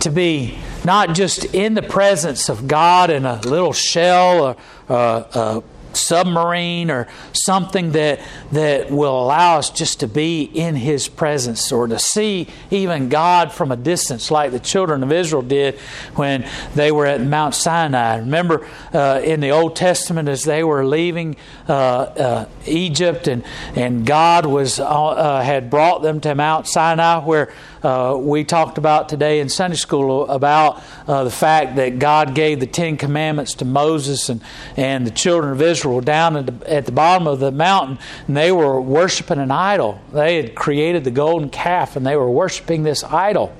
to 0.00 0.10
be 0.10 0.58
not 0.84 1.14
just 1.14 1.44
in 1.54 1.74
the 1.74 1.82
presence 1.82 2.48
of 2.48 2.66
God 2.66 3.08
in 3.08 3.24
a 3.24 3.40
little 3.42 3.72
shell 3.72 4.42
or 4.42 4.56
uh, 4.88 5.22
uh, 5.32 5.60
submarine 5.96 6.90
or 6.90 7.06
something 7.32 7.92
that 7.92 8.20
that 8.52 8.90
will 8.90 9.22
allow 9.22 9.58
us 9.58 9.70
just 9.70 10.00
to 10.00 10.08
be 10.08 10.42
in 10.42 10.74
his 10.76 11.08
presence 11.08 11.70
or 11.72 11.86
to 11.86 11.98
see 11.98 12.48
even 12.70 13.08
God 13.08 13.52
from 13.52 13.72
a 13.72 13.76
distance 13.76 14.30
like 14.30 14.52
the 14.52 14.60
children 14.60 15.02
of 15.02 15.12
Israel 15.12 15.42
did 15.42 15.78
when 16.14 16.48
they 16.74 16.92
were 16.92 17.06
at 17.06 17.20
Mount 17.20 17.54
Sinai. 17.54 18.18
Remember 18.18 18.66
uh, 18.92 19.20
in 19.24 19.40
the 19.40 19.50
Old 19.50 19.76
Testament 19.76 20.28
as 20.28 20.44
they 20.44 20.64
were 20.64 20.84
leaving 20.84 21.36
uh, 21.68 21.72
uh, 21.72 22.48
Egypt 22.66 23.28
and 23.28 23.44
and 23.74 24.06
God 24.06 24.46
was 24.46 24.80
uh, 24.80 24.84
uh, 24.84 25.42
had 25.42 25.70
brought 25.70 26.02
them 26.02 26.20
to 26.20 26.34
Mount 26.34 26.66
Sinai 26.66 27.18
where 27.18 27.52
uh, 27.82 28.16
we 28.18 28.44
talked 28.44 28.78
about 28.78 29.08
today 29.08 29.40
in 29.40 29.48
Sunday 29.48 29.76
school 29.76 30.28
about 30.28 30.82
uh, 31.06 31.24
the 31.24 31.30
fact 31.30 31.76
that 31.76 31.98
God 31.98 32.34
gave 32.34 32.60
the 32.60 32.66
Ten 32.66 32.96
Commandments 32.96 33.54
to 33.54 33.64
Moses 33.64 34.28
and, 34.28 34.42
and 34.76 35.06
the 35.06 35.10
children 35.10 35.52
of 35.52 35.62
Israel 35.62 36.00
down 36.00 36.36
at 36.36 36.46
the, 36.46 36.70
at 36.72 36.86
the 36.86 36.92
bottom 36.92 37.26
of 37.26 37.40
the 37.40 37.50
mountain, 37.50 37.98
and 38.26 38.36
they 38.36 38.52
were 38.52 38.80
worshiping 38.80 39.38
an 39.38 39.50
idol. 39.50 40.00
They 40.12 40.36
had 40.36 40.54
created 40.54 41.04
the 41.04 41.10
golden 41.10 41.48
calf, 41.48 41.96
and 41.96 42.06
they 42.06 42.16
were 42.16 42.30
worshiping 42.30 42.82
this 42.82 43.02
idol. 43.02 43.54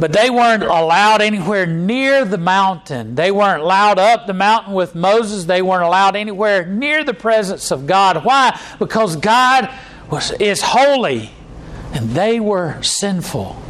But 0.00 0.12
they 0.12 0.28
weren't 0.28 0.64
allowed 0.64 1.22
anywhere 1.22 1.66
near 1.66 2.24
the 2.24 2.36
mountain. 2.38 3.14
They 3.14 3.30
weren't 3.30 3.62
allowed 3.62 4.00
up 4.00 4.26
the 4.26 4.34
mountain 4.34 4.74
with 4.74 4.96
Moses. 4.96 5.44
They 5.44 5.62
weren't 5.62 5.84
allowed 5.84 6.16
anywhere 6.16 6.66
near 6.66 7.04
the 7.04 7.14
presence 7.14 7.70
of 7.70 7.86
God. 7.86 8.24
Why? 8.24 8.60
Because 8.80 9.14
God 9.14 9.70
was, 10.10 10.32
is 10.32 10.62
holy, 10.62 11.30
and 11.92 12.10
they 12.10 12.40
were 12.40 12.82
sinful. 12.82 13.60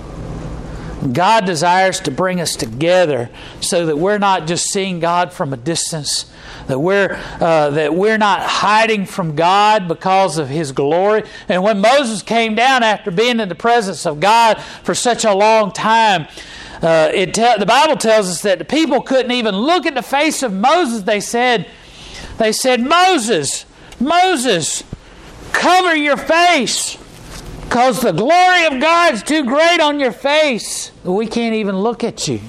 God 1.13 1.45
desires 1.45 2.01
to 2.01 2.11
bring 2.11 2.41
us 2.41 2.57
together 2.57 3.29
so 3.61 3.87
that 3.87 3.99
we're 3.99 4.19
not 4.19 4.47
just 4.47 4.67
seeing 4.67 5.01
God 5.01 5.33
from 5.33 5.53
a 5.53 5.57
distance, 5.57 6.31
that 6.67 6.79
we're, 6.79 7.21
uh, 7.41 7.71
that 7.71 7.95
we're 7.95 8.17
not 8.17 8.41
hiding 8.43 9.05
from 9.05 9.37
God 9.37 9.87
because 9.87 10.39
of 10.39 10.49
His 10.49 10.73
glory. 10.73 11.25
And 11.49 11.63
when 11.63 11.81
Moses 11.81 12.23
came 12.23 12.55
down 12.55 12.83
after 12.83 13.11
being 13.11 13.39
in 13.39 13.49
the 13.49 13.55
presence 13.55 14.07
of 14.07 14.19
God 14.19 14.61
for 14.83 14.95
such 14.95 15.25
a 15.25 15.35
long 15.35 15.73
time, 15.73 16.27
uh, 16.81 17.11
it 17.13 17.35
te- 17.35 17.59
the 17.59 17.67
Bible 17.67 17.97
tells 17.97 18.29
us 18.29 18.43
that 18.43 18.59
the 18.59 18.65
people 18.65 19.03
couldn't 19.03 19.33
even 19.33 19.55
look 19.55 19.87
at 19.87 19.95
the 19.95 20.03
face 20.03 20.43
of 20.43 20.53
Moses. 20.53 21.03
They 21.03 21.21
said, 21.21 21.69
they 22.39 22.53
said, 22.53 22.81
Moses, 22.81 23.67
Moses, 24.01 24.85
Cover 25.55 25.97
your 25.97 26.19
face 26.19 26.99
because 27.63 28.03
the 28.03 28.13
glory 28.13 28.67
of 28.67 28.81
God's 28.81 29.23
too 29.23 29.45
great 29.45 29.81
on 29.81 29.99
your 29.99 30.13
face. 30.13 30.93
We 31.03 31.27
can't 31.27 31.55
even 31.55 31.79
look 31.79 32.05
at 32.05 32.29
you. 32.29 32.41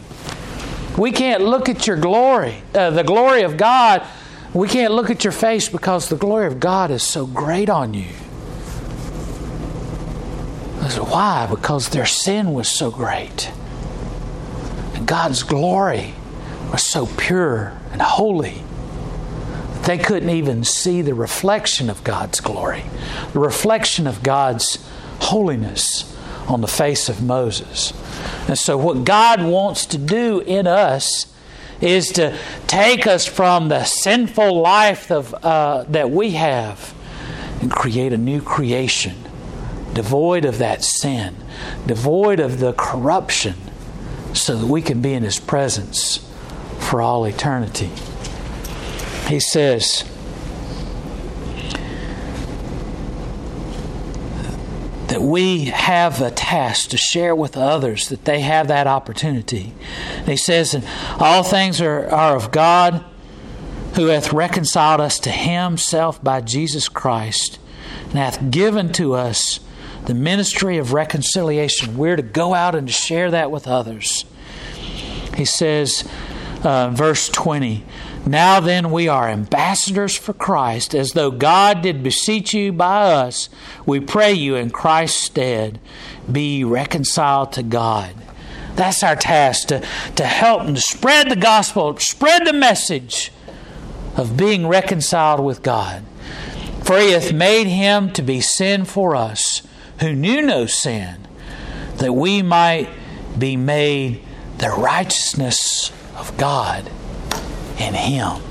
We 0.98 1.14
can't 1.14 1.42
look 1.42 1.70
at 1.70 1.88
your 1.88 1.98
glory, 1.98 2.62
uh, 2.74 2.90
the 2.90 3.04
glory 3.04 3.44
of 3.44 3.56
God. 3.56 4.06
We 4.54 4.68
can't 4.68 4.94
look 4.94 5.10
at 5.10 5.24
your 5.24 5.32
face 5.32 5.70
because 5.70 6.10
the 6.10 6.18
glory 6.18 6.48
of 6.48 6.60
God 6.60 6.92
is 6.92 7.04
so 7.04 7.26
great 7.26 7.70
on 7.70 7.94
you. 7.94 8.08
Why? 11.16 11.48
Because 11.50 11.88
their 11.90 12.06
sin 12.06 12.54
was 12.54 12.68
so 12.68 12.92
great. 12.92 13.50
And 14.96 15.08
God's 15.08 15.44
glory 15.44 16.14
was 16.74 16.84
so 16.84 17.06
pure 17.06 17.72
and 17.94 18.02
holy 18.02 18.65
They 19.86 19.98
couldn't 19.98 20.30
even 20.30 20.64
see 20.64 21.02
the 21.02 21.14
reflection 21.14 21.90
of 21.90 22.04
God's 22.04 22.40
glory, 22.40 22.84
the 23.34 23.40
reflection 23.40 24.08
of 24.08 24.24
God's 24.24 24.84
holiness 25.20 26.12
on 26.48 26.62
the 26.62 26.68
face 26.68 27.08
of 27.10 27.22
Moses. 27.22 27.94
And 28.48 28.58
so, 28.58 28.78
what 28.78 29.06
God 29.06 29.44
wants 29.44 29.86
to 29.88 29.98
do 29.98 30.40
in 30.40 30.68
us 30.68 31.28
is 31.82 32.10
to 32.14 32.38
take 32.68 33.06
us 33.06 33.26
from 33.26 33.70
the 33.70 33.84
sinful 33.84 34.60
life 34.60 35.12
of, 35.12 35.34
uh, 35.36 35.84
that 35.90 36.10
we 36.10 36.32
have 36.32 36.94
and 37.62 37.72
create 37.72 38.14
a 38.14 38.18
new 38.18 38.42
creation, 38.42 39.16
devoid 39.94 40.46
of 40.46 40.58
that 40.60 40.84
sin, 40.84 41.36
devoid 41.86 42.40
of 42.40 42.60
the 42.60 42.74
corruption, 42.74 43.56
so 44.34 44.56
that 44.56 44.68
we 44.68 44.82
can 44.82 45.02
be 45.02 45.14
in 45.14 45.24
His 45.24 45.40
presence 45.40 46.28
for 46.80 47.02
all 47.02 47.26
eternity. 47.26 47.92
He 49.28 49.40
says, 49.40 50.04
that 55.08 55.22
we 55.22 55.66
have 55.66 56.20
a 56.20 56.30
task 56.32 56.90
to 56.90 56.98
share 56.98 57.34
with 57.34 57.56
others 57.56 58.10
that 58.10 58.26
they 58.26 58.42
have 58.42 58.68
that 58.68 58.86
opportunity. 58.86 59.74
And 60.18 60.28
he 60.28 60.36
says, 60.36 60.86
All 61.20 61.42
things 61.42 61.80
are, 61.80 62.10
are 62.10 62.36
of 62.36 62.52
God 62.52 63.04
who 63.96 64.08
hath 64.08 64.34
reconciled 64.34 65.00
us 65.00 65.18
to 65.20 65.32
himself 65.32 66.22
by 66.22 66.42
Jesus 66.42 66.90
Christ 66.90 67.60
and 68.04 68.16
hath 68.16 68.52
given 68.52 68.92
to 68.94 69.14
us 69.14 69.62
the 70.06 70.14
ministry 70.14 70.78
of 70.78 70.92
reconciliation. 70.92 71.98
We're 71.98 72.18
to 72.18 72.22
go 72.22 72.54
out 72.54 72.76
and 72.76 72.92
share 72.92 73.32
that 73.32 73.52
with 73.52 73.68
others. 73.70 74.26
He 75.38 75.46
says, 75.46 76.08
uh, 76.64 76.90
verse 76.90 77.30
20, 77.30 77.86
now 78.28 78.60
then, 78.60 78.92
we 78.92 79.08
are 79.08 79.30
ambassadors 79.30 80.18
for 80.18 80.34
Christ, 80.34 80.96
as 80.96 81.12
though 81.12 81.30
God 81.30 81.84
did 81.84 82.02
beseech 82.02 82.56
you 82.56 82.74
by 82.74 83.12
us. 83.12 83.50
We 83.86 84.00
pray 84.00 84.34
you 84.34 84.56
in 84.56 84.72
Christ's 84.72 85.24
stead, 85.24 85.80
be 86.32 86.64
reconciled 86.64 87.52
to 87.54 87.64
God. 87.64 88.16
That's 88.76 89.04
our 89.04 89.16
task 89.16 89.68
to, 89.68 89.88
to 90.16 90.26
help 90.26 90.64
and 90.64 90.76
to 90.76 90.82
spread 90.82 91.30
the 91.30 91.36
gospel, 91.36 91.96
spread 91.98 92.48
the 92.48 92.54
message 92.54 93.32
of 94.18 94.36
being 94.36 94.68
reconciled 94.68 95.40
with 95.40 95.62
God. 95.62 96.04
For 96.84 96.98
he 97.00 97.12
hath 97.12 97.32
made 97.32 97.68
him 97.68 98.12
to 98.14 98.24
be 98.24 98.42
sin 98.42 98.86
for 98.86 99.16
us, 99.16 99.62
who 100.00 100.14
knew 100.14 100.42
no 100.42 100.66
sin, 100.66 101.28
that 101.98 102.14
we 102.14 102.42
might 102.42 102.90
be 103.38 103.56
made 103.56 104.22
the 104.58 104.70
righteousness 104.70 105.92
of 106.18 106.36
God 106.38 106.90
in 107.80 107.94
Him. 107.94 108.42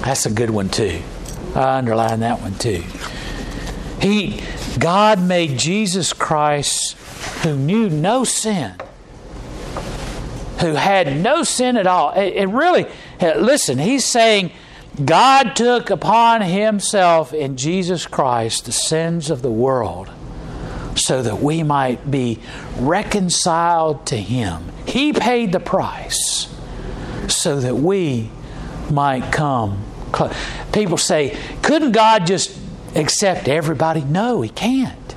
That's 0.00 0.26
a 0.26 0.30
good 0.30 0.50
one 0.50 0.68
too. 0.68 1.00
I 1.54 1.78
underline 1.78 2.20
that 2.20 2.40
one 2.40 2.54
too. 2.54 2.82
He, 4.00 4.42
God 4.78 5.22
made 5.22 5.58
Jesus 5.58 6.12
Christ, 6.12 6.96
who 7.42 7.56
knew 7.56 7.88
no 7.88 8.24
sin, 8.24 8.74
who 10.60 10.74
had 10.74 11.16
no 11.16 11.44
sin 11.44 11.76
at 11.76 11.86
all. 11.86 12.12
It, 12.12 12.46
really, 12.46 12.86
uh, 13.20 13.34
listen, 13.36 13.78
He's 13.78 14.04
saying 14.04 14.50
God 15.04 15.54
took 15.54 15.90
upon 15.90 16.42
Himself 16.42 17.32
in 17.32 17.56
Jesus 17.56 18.06
Christ 18.06 18.64
the 18.64 18.72
sins 18.72 19.30
of 19.30 19.42
the 19.42 19.50
world 19.50 20.10
so 20.96 21.22
that 21.22 21.40
we 21.40 21.62
might 21.62 22.10
be 22.10 22.38
reconciled 22.78 24.06
to 24.06 24.16
Him. 24.16 24.64
He 24.86 25.12
paid 25.12 25.52
the 25.52 25.60
price 25.60 26.52
so 27.28 27.60
that 27.60 27.76
we 27.76 28.30
might 28.90 29.32
come. 29.32 29.84
People 30.72 30.98
say, 30.98 31.38
couldn't 31.62 31.92
God 31.92 32.26
just 32.26 32.56
accept 32.94 33.48
everybody? 33.48 34.02
No, 34.02 34.42
He 34.42 34.48
can't. 34.48 35.14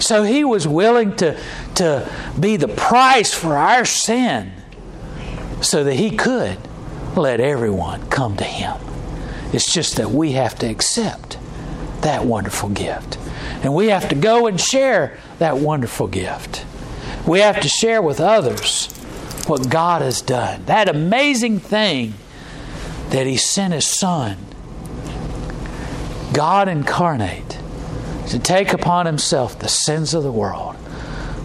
So 0.00 0.22
He 0.22 0.44
was 0.44 0.66
willing 0.66 1.14
to, 1.16 1.38
to 1.76 2.10
be 2.38 2.56
the 2.56 2.68
price 2.68 3.32
for 3.32 3.56
our 3.56 3.84
sin 3.84 4.52
so 5.60 5.84
that 5.84 5.94
He 5.94 6.16
could 6.16 6.58
let 7.16 7.40
everyone 7.40 8.08
come 8.10 8.36
to 8.36 8.44
Him. 8.44 8.76
It's 9.52 9.72
just 9.72 9.96
that 9.96 10.10
we 10.10 10.32
have 10.32 10.58
to 10.58 10.66
accept 10.68 11.38
that 12.02 12.24
wonderful 12.24 12.68
gift. 12.68 13.18
And 13.62 13.74
we 13.74 13.88
have 13.88 14.08
to 14.10 14.14
go 14.14 14.46
and 14.46 14.60
share 14.60 15.18
that 15.38 15.58
wonderful 15.58 16.06
gift. 16.06 16.64
We 17.26 17.40
have 17.40 17.60
to 17.60 17.68
share 17.68 18.00
with 18.00 18.20
others 18.20 18.86
what 19.46 19.68
God 19.68 20.02
has 20.02 20.20
done. 20.20 20.64
That 20.66 20.88
amazing 20.88 21.60
thing 21.60 22.14
that 23.10 23.26
He 23.26 23.36
sent 23.36 23.72
His 23.72 23.86
Son, 23.86 24.36
God 26.32 26.68
incarnate, 26.68 27.58
to 28.28 28.38
take 28.38 28.72
upon 28.72 29.06
Himself 29.06 29.58
the 29.58 29.68
sins 29.68 30.14
of 30.14 30.22
the 30.22 30.32
world 30.32 30.76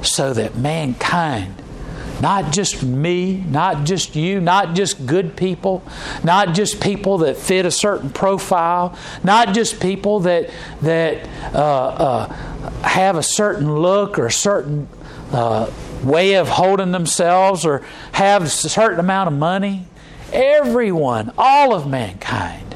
so 0.01 0.33
that 0.33 0.55
mankind, 0.55 1.55
not 2.21 2.51
just 2.51 2.83
me, 2.83 3.37
not 3.37 3.85
just 3.85 4.15
you, 4.15 4.39
not 4.39 4.75
just 4.75 5.05
good 5.05 5.35
people, 5.35 5.83
not 6.23 6.53
just 6.53 6.81
people 6.81 7.19
that 7.19 7.37
fit 7.37 7.65
a 7.65 7.71
certain 7.71 8.09
profile, 8.09 8.97
not 9.23 9.53
just 9.53 9.79
people 9.79 10.21
that, 10.21 10.49
that 10.81 11.27
uh, 11.53 11.57
uh, 11.57 12.27
have 12.83 13.15
a 13.15 13.23
certain 13.23 13.73
look 13.75 14.19
or 14.19 14.27
a 14.27 14.31
certain 14.31 14.87
uh, 15.31 15.71
way 16.03 16.35
of 16.35 16.49
holding 16.49 16.91
themselves 16.91 17.65
or 17.65 17.81
have 18.11 18.43
a 18.43 18.49
certain 18.49 18.99
amount 18.99 19.27
of 19.27 19.33
money 19.33 19.85
everyone, 20.33 21.31
all 21.37 21.73
of 21.73 21.87
mankind, 21.87 22.75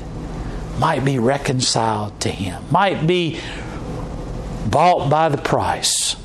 might 0.79 1.03
be 1.03 1.19
reconciled 1.19 2.19
to 2.21 2.29
Him, 2.29 2.63
might 2.71 3.07
be 3.07 3.39
bought 4.69 5.09
by 5.09 5.29
the 5.29 5.37
price. 5.37 6.15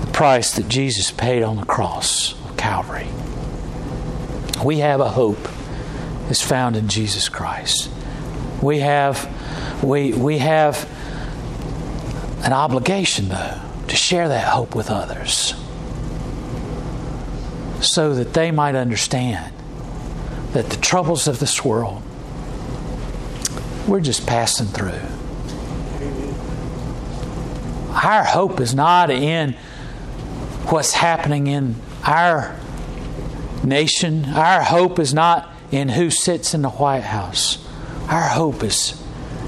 The 0.00 0.10
price 0.12 0.56
that 0.56 0.68
Jesus 0.68 1.10
paid 1.10 1.42
on 1.42 1.56
the 1.56 1.64
cross 1.64 2.34
of 2.44 2.56
Calvary. 2.56 3.08
We 4.64 4.78
have 4.78 5.00
a 5.00 5.10
hope 5.10 5.48
is 6.30 6.42
found 6.42 6.76
in 6.76 6.88
Jesus 6.88 7.28
Christ. 7.28 7.90
We 8.62 8.80
have 8.80 9.32
we 9.84 10.12
we 10.12 10.38
have 10.38 10.88
an 12.42 12.52
obligation 12.52 13.28
though 13.28 13.60
to 13.88 13.96
share 13.96 14.28
that 14.28 14.48
hope 14.48 14.74
with 14.74 14.90
others 14.90 15.54
so 17.80 18.14
that 18.14 18.34
they 18.34 18.50
might 18.50 18.74
understand 18.74 19.52
that 20.52 20.70
the 20.70 20.76
troubles 20.76 21.28
of 21.28 21.38
this 21.38 21.64
world, 21.64 22.02
we're 23.86 24.00
just 24.00 24.26
passing 24.26 24.66
through. 24.66 25.00
Our 27.90 28.24
hope 28.24 28.60
is 28.60 28.74
not 28.74 29.10
in 29.10 29.52
what's 30.68 30.92
happening 30.92 31.46
in 31.46 31.76
our 32.04 32.58
nation. 33.64 34.24
Our 34.26 34.62
hope 34.62 34.98
is 34.98 35.14
not 35.14 35.50
in 35.70 35.90
who 35.90 36.10
sits 36.10 36.54
in 36.54 36.62
the 36.62 36.70
White 36.70 37.04
House. 37.04 37.66
Our 38.08 38.28
hope 38.28 38.62
is 38.62 39.02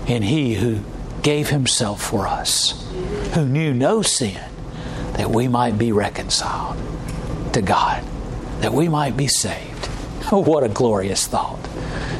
in 0.06 0.22
He 0.22 0.54
who 0.54 0.80
gave 1.22 1.48
Himself 1.50 2.02
for 2.02 2.26
us, 2.26 2.86
who 3.34 3.46
knew 3.46 3.74
no 3.74 4.02
sin, 4.02 4.42
that 5.12 5.30
we 5.30 5.48
might 5.48 5.78
be 5.78 5.92
reconciled 5.92 6.76
to 7.52 7.62
God 7.62 8.04
that 8.60 8.72
we 8.72 8.88
might 8.88 9.16
be 9.16 9.28
saved. 9.28 9.88
Oh, 10.30 10.42
what 10.44 10.64
a 10.64 10.68
glorious 10.68 11.26
thought. 11.26 11.58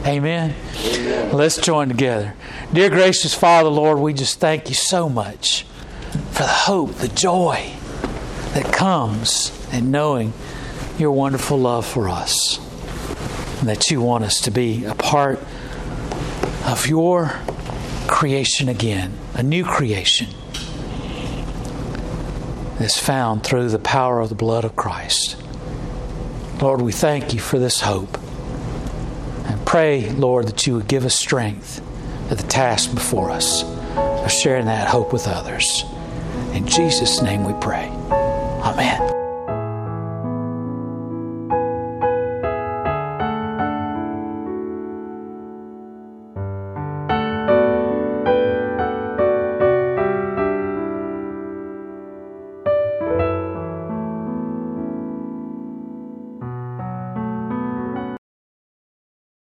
Amen. 0.06 0.54
Amen. 0.76 1.32
Let's 1.32 1.58
join 1.58 1.88
together. 1.88 2.34
Dear 2.72 2.88
gracious 2.88 3.34
Father, 3.34 3.68
Lord, 3.68 3.98
we 3.98 4.14
just 4.14 4.40
thank 4.40 4.68
you 4.68 4.74
so 4.74 5.08
much 5.08 5.64
for 6.30 6.42
the 6.42 6.48
hope, 6.48 6.94
the 6.94 7.08
joy 7.08 7.72
that 8.54 8.72
comes 8.72 9.52
in 9.72 9.90
knowing 9.90 10.32
your 10.98 11.12
wonderful 11.12 11.58
love 11.58 11.84
for 11.84 12.08
us. 12.08 12.58
And 13.60 13.68
that 13.68 13.90
you 13.90 14.00
want 14.00 14.24
us 14.24 14.40
to 14.42 14.50
be 14.50 14.84
a 14.84 14.94
part 14.94 15.40
of 16.64 16.86
your 16.86 17.32
creation 18.06 18.68
again, 18.68 19.18
a 19.34 19.42
new 19.42 19.64
creation 19.64 20.28
that's 22.78 22.98
found 22.98 23.42
through 23.42 23.68
the 23.68 23.78
power 23.78 24.20
of 24.20 24.28
the 24.28 24.34
blood 24.34 24.64
of 24.64 24.76
Christ. 24.76 25.36
Lord, 26.60 26.82
we 26.82 26.92
thank 26.92 27.34
you 27.34 27.40
for 27.40 27.58
this 27.58 27.80
hope. 27.80 28.18
And 29.46 29.64
pray, 29.64 30.10
Lord, 30.10 30.48
that 30.48 30.66
you 30.66 30.74
would 30.74 30.88
give 30.88 31.04
us 31.04 31.14
strength 31.14 31.80
at 32.30 32.38
the 32.38 32.46
task 32.46 32.92
before 32.94 33.30
us 33.30 33.62
of 33.96 34.30
sharing 34.30 34.66
that 34.66 34.88
hope 34.88 35.12
with 35.12 35.28
others. 35.28 35.84
In 36.52 36.66
Jesus' 36.66 37.22
name 37.22 37.44
we 37.44 37.54
pray. 37.60 37.88
Amen. 37.88 39.17